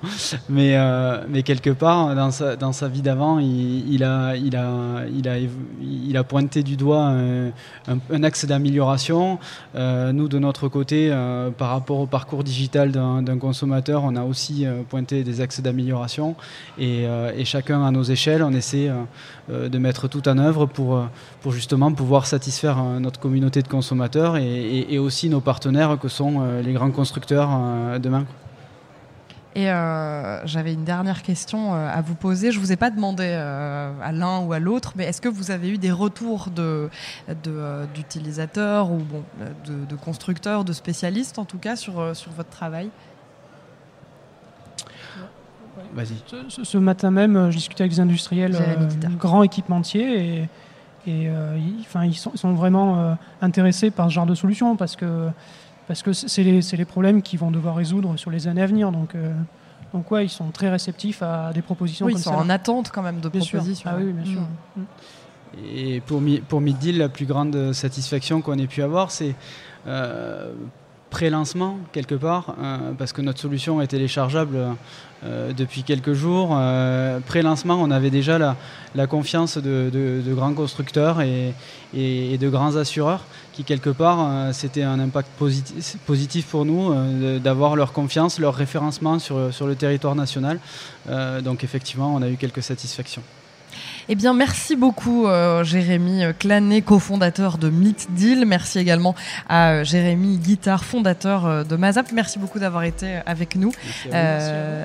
Mais, 0.50 0.76
euh, 0.76 1.24
mais 1.30 1.44
quelque 1.44 1.70
part, 1.70 2.16
dans 2.16 2.32
sa, 2.32 2.56
dans 2.56 2.74
sa 2.74 2.88
vie 2.88 3.02
d'avant, 3.02 3.40
il, 3.40 4.04
a, 4.04 4.36
il, 4.36 4.56
a, 4.56 5.04
il, 5.14 5.28
a, 5.28 5.36
il 5.82 6.18
a 6.18 6.24
pointé 6.24 6.64
du 6.64 6.76
doigt 6.76 7.08
un, 7.08 7.52
un 8.12 8.24
axe 8.24 8.46
d'amélioration. 8.46 9.40
Euh, 9.76 10.12
nous, 10.12 10.28
de 10.28 10.40
notre 10.40 10.68
côté, 10.68 11.10
euh, 11.12 11.50
par 11.50 11.70
rapport 11.70 12.00
au 12.00 12.06
parcours 12.06 12.44
digital 12.44 12.92
d'un 12.92 13.38
consommateur, 13.40 14.04
on 14.04 14.16
a 14.16 14.24
aussi 14.24 14.66
euh, 14.66 14.82
pointé 14.88 15.24
des 15.24 15.42
axes 15.42 15.62
d'amélioration 15.62 16.36
et, 16.78 17.06
chacun 17.46 17.84
à 17.86 17.92
nos 17.92 18.04
échelles, 18.04 18.42
on 18.42 18.54
essaie 18.54 18.90
de 19.50 19.78
mettre 19.78 20.08
tout 20.08 20.28
en 20.30 20.38
œuvre 20.38 20.66
pour, 20.66 21.06
pour 21.42 21.52
justement 21.52 21.92
pouvoir 21.92 22.26
satisfaire 22.26 22.82
notre 23.00 23.20
communauté 23.20 23.62
de 23.62 23.68
consommateurs 23.68 24.38
et 24.38 24.98
aussi 24.98 25.30
nos 25.30 25.42
partenaires 25.42 25.98
que 26.00 26.08
sont 26.08 26.42
les 26.64 26.72
grands 26.72 26.92
constructeurs 26.92 27.50
demain. 28.00 28.26
Et 29.56 29.70
euh, 29.70 30.46
j'avais 30.48 30.74
une 30.74 30.84
dernière 30.84 31.22
question 31.22 31.76
euh, 31.76 31.88
à 31.88 32.02
vous 32.02 32.16
poser. 32.16 32.52
Je 32.52 32.58
ne 32.58 32.64
vous 32.64 32.72
ai 32.72 32.76
pas 32.76 32.90
demandé 32.90 33.26
euh, 33.28 33.92
à 34.02 34.12
l'un 34.12 34.40
ou 34.40 34.52
à 34.52 34.58
l'autre, 34.60 34.94
mais 34.96 35.04
est-ce 35.04 35.22
que 35.22 35.30
vous 35.30 35.52
avez 35.52 35.70
eu 35.70 35.78
des 35.78 35.92
retours 35.92 36.50
d'utilisateurs 37.94 38.88
de, 38.88 38.94
ou 38.94 38.98
bon, 38.98 39.24
de, 39.66 39.96
constructeurs, 39.96 40.64
de 40.66 40.74
spécialistes 40.74 41.38
en 41.38 41.46
tout 41.46 41.60
cas 41.60 41.76
sur, 41.76 42.16
sur 42.16 42.32
votre 42.32 42.50
travail? 42.50 42.90
Vas-y. 45.94 46.16
Ce, 46.50 46.78
matin 46.80 47.12
même, 47.12 47.52
je 47.52 47.58
discutais 47.58 47.84
avec 47.84 47.92
des 47.92 48.00
industriels, 48.00 48.58
grands 49.20 49.44
équipementiers, 49.44 50.40
et, 50.40 50.50
et 51.06 51.30
ils, 51.56 51.82
ils, 52.06 52.16
sont, 52.16 52.32
ils, 52.34 52.38
sont, 52.38 52.54
vraiment 52.54 53.16
intéressés 53.42 53.92
par 53.92 54.10
ce 54.10 54.16
genre 54.16 54.26
de 54.26 54.34
solution 54.34 54.76
parce 54.76 54.96
que 54.96 55.30
parce 55.88 56.02
que 56.02 56.14
c'est 56.14 56.44
les, 56.44 56.62
les, 56.62 56.86
problèmes 56.86 57.22
qu'ils 57.22 57.40
vont 57.40 57.52
devoir 57.52 57.76
résoudre 57.76 58.18
sur 58.18 58.32
les 58.32 58.48
années 58.48 58.62
à 58.62 58.68
venir. 58.68 58.92
Donc, 58.92 59.16
euh, 59.16 59.34
donc 59.94 60.10
ouais, 60.12 60.26
ils 60.26 60.30
sont 60.30 60.50
très 60.52 60.70
réceptifs 60.70 61.22
à 61.22 61.52
des 61.54 61.62
propositions 61.62 62.06
oui, 62.06 62.14
comme 62.14 62.22
ils 62.22 62.24
sont 62.24 62.32
en 62.32 62.50
attente 62.50 62.92
quand 62.92 63.02
même 63.02 63.20
de 63.20 63.30
propositions. 63.30 63.90
Ah 63.92 63.98
oui, 63.98 64.12
bien 64.12 64.26
sûr. 64.26 64.42
Mm. 64.42 64.82
Mm. 64.82 64.86
Et 65.76 66.02
pour, 66.02 66.22
pour 66.48 66.62
Middeal, 66.62 66.98
la 66.98 67.10
plus 67.10 67.26
grande 67.26 67.74
satisfaction 67.74 68.42
qu'on 68.42 68.58
ait 68.58 68.68
pu 68.68 68.82
avoir, 68.82 69.12
c'est 69.12 69.36
euh, 69.86 70.52
pré-lancement 71.12 71.78
quelque 71.92 72.16
part, 72.16 72.56
euh, 72.60 72.92
parce 72.98 73.14
que 73.14 73.22
notre 73.22 73.40
solution 73.40 73.80
est 73.82 73.88
téléchargeable 73.88 74.58
euh, 75.26 75.54
depuis 75.54 75.84
quelques 75.84 76.14
jours. 76.14 76.50
Euh, 76.54 77.20
pré-lancement, 77.20 77.76
on 77.76 77.92
avait 77.92 78.10
déjà 78.10 78.38
la, 78.38 79.08
confiance 79.08 79.58
de, 79.58 80.22
grands 80.34 80.54
constructeurs 80.54 81.22
et, 81.22 81.54
de 81.94 82.50
grands 82.50 82.76
assureurs 82.76 83.26
qui 83.54 83.64
quelque 83.64 83.92
part, 83.92 84.54
c'était 84.54 84.82
un 84.82 85.00
impact 85.00 85.30
positif, 85.38 86.46
pour 86.48 86.66
nous 86.66 86.94
d'avoir 87.40 87.76
leur 87.76 87.94
confiance, 87.94 88.40
leur 88.40 88.56
référencement 88.56 89.20
sur 89.20 89.68
le 89.68 89.76
territoire 89.76 90.16
national. 90.16 90.60
donc 91.44 91.64
effectivement, 91.64 92.14
on 92.16 92.22
a 92.24 92.30
eu 92.30 92.36
quelques 92.36 92.64
satisfactions. 92.64 93.22
Eh 94.10 94.16
bien, 94.16 94.34
merci 94.34 94.76
beaucoup, 94.76 95.28
euh, 95.28 95.64
Jérémy 95.64 96.24
Clanet, 96.38 96.84
cofondateur 96.84 97.58
de 97.58 97.70
Meet 97.70 98.10
Deal. 98.12 98.44
Merci 98.46 98.80
également 98.80 99.16
à 99.48 99.72
euh, 99.72 99.86
Jérémy 99.86 100.40
Guitard, 100.40 100.84
fondateur 100.84 101.46
euh, 101.46 101.64
de 101.64 101.78
Mazap. 101.78 102.12
Merci 102.12 102.38
beaucoup 102.38 102.60
d'avoir 102.60 102.84
été 102.84 103.20
avec 103.26 103.56
nous. 103.56 103.72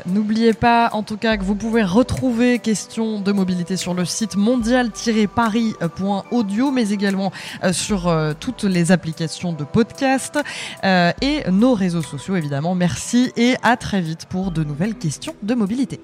N'oubliez 0.07 0.53
pas, 0.53 0.91
en 0.93 1.03
tout 1.03 1.17
cas, 1.17 1.37
que 1.37 1.43
vous 1.43 1.57
pouvez 1.57 1.83
retrouver 1.83 2.61
questions 2.61 3.21
de 3.21 3.33
mobilité 3.33 3.77
sur 3.77 3.93
le 3.93 4.05
site 4.05 4.37
mondial-paris.audio, 4.37 6.71
mais 6.71 6.91
également 6.91 7.33
sur 7.73 8.17
toutes 8.39 8.63
les 8.63 8.93
applications 8.93 9.53
de 9.53 9.65
podcast 9.65 10.39
et 10.85 11.43
nos 11.51 11.75
réseaux 11.75 12.03
sociaux, 12.03 12.37
évidemment. 12.37 12.77
Merci 12.77 13.33
et 13.37 13.57
à 13.63 13.77
très 13.77 14.01
vite 14.01 14.27
pour 14.27 14.53
de 14.53 14.63
nouvelles 14.63 14.95
questions 14.95 15.35
de 15.43 15.55
mobilité. 15.55 15.99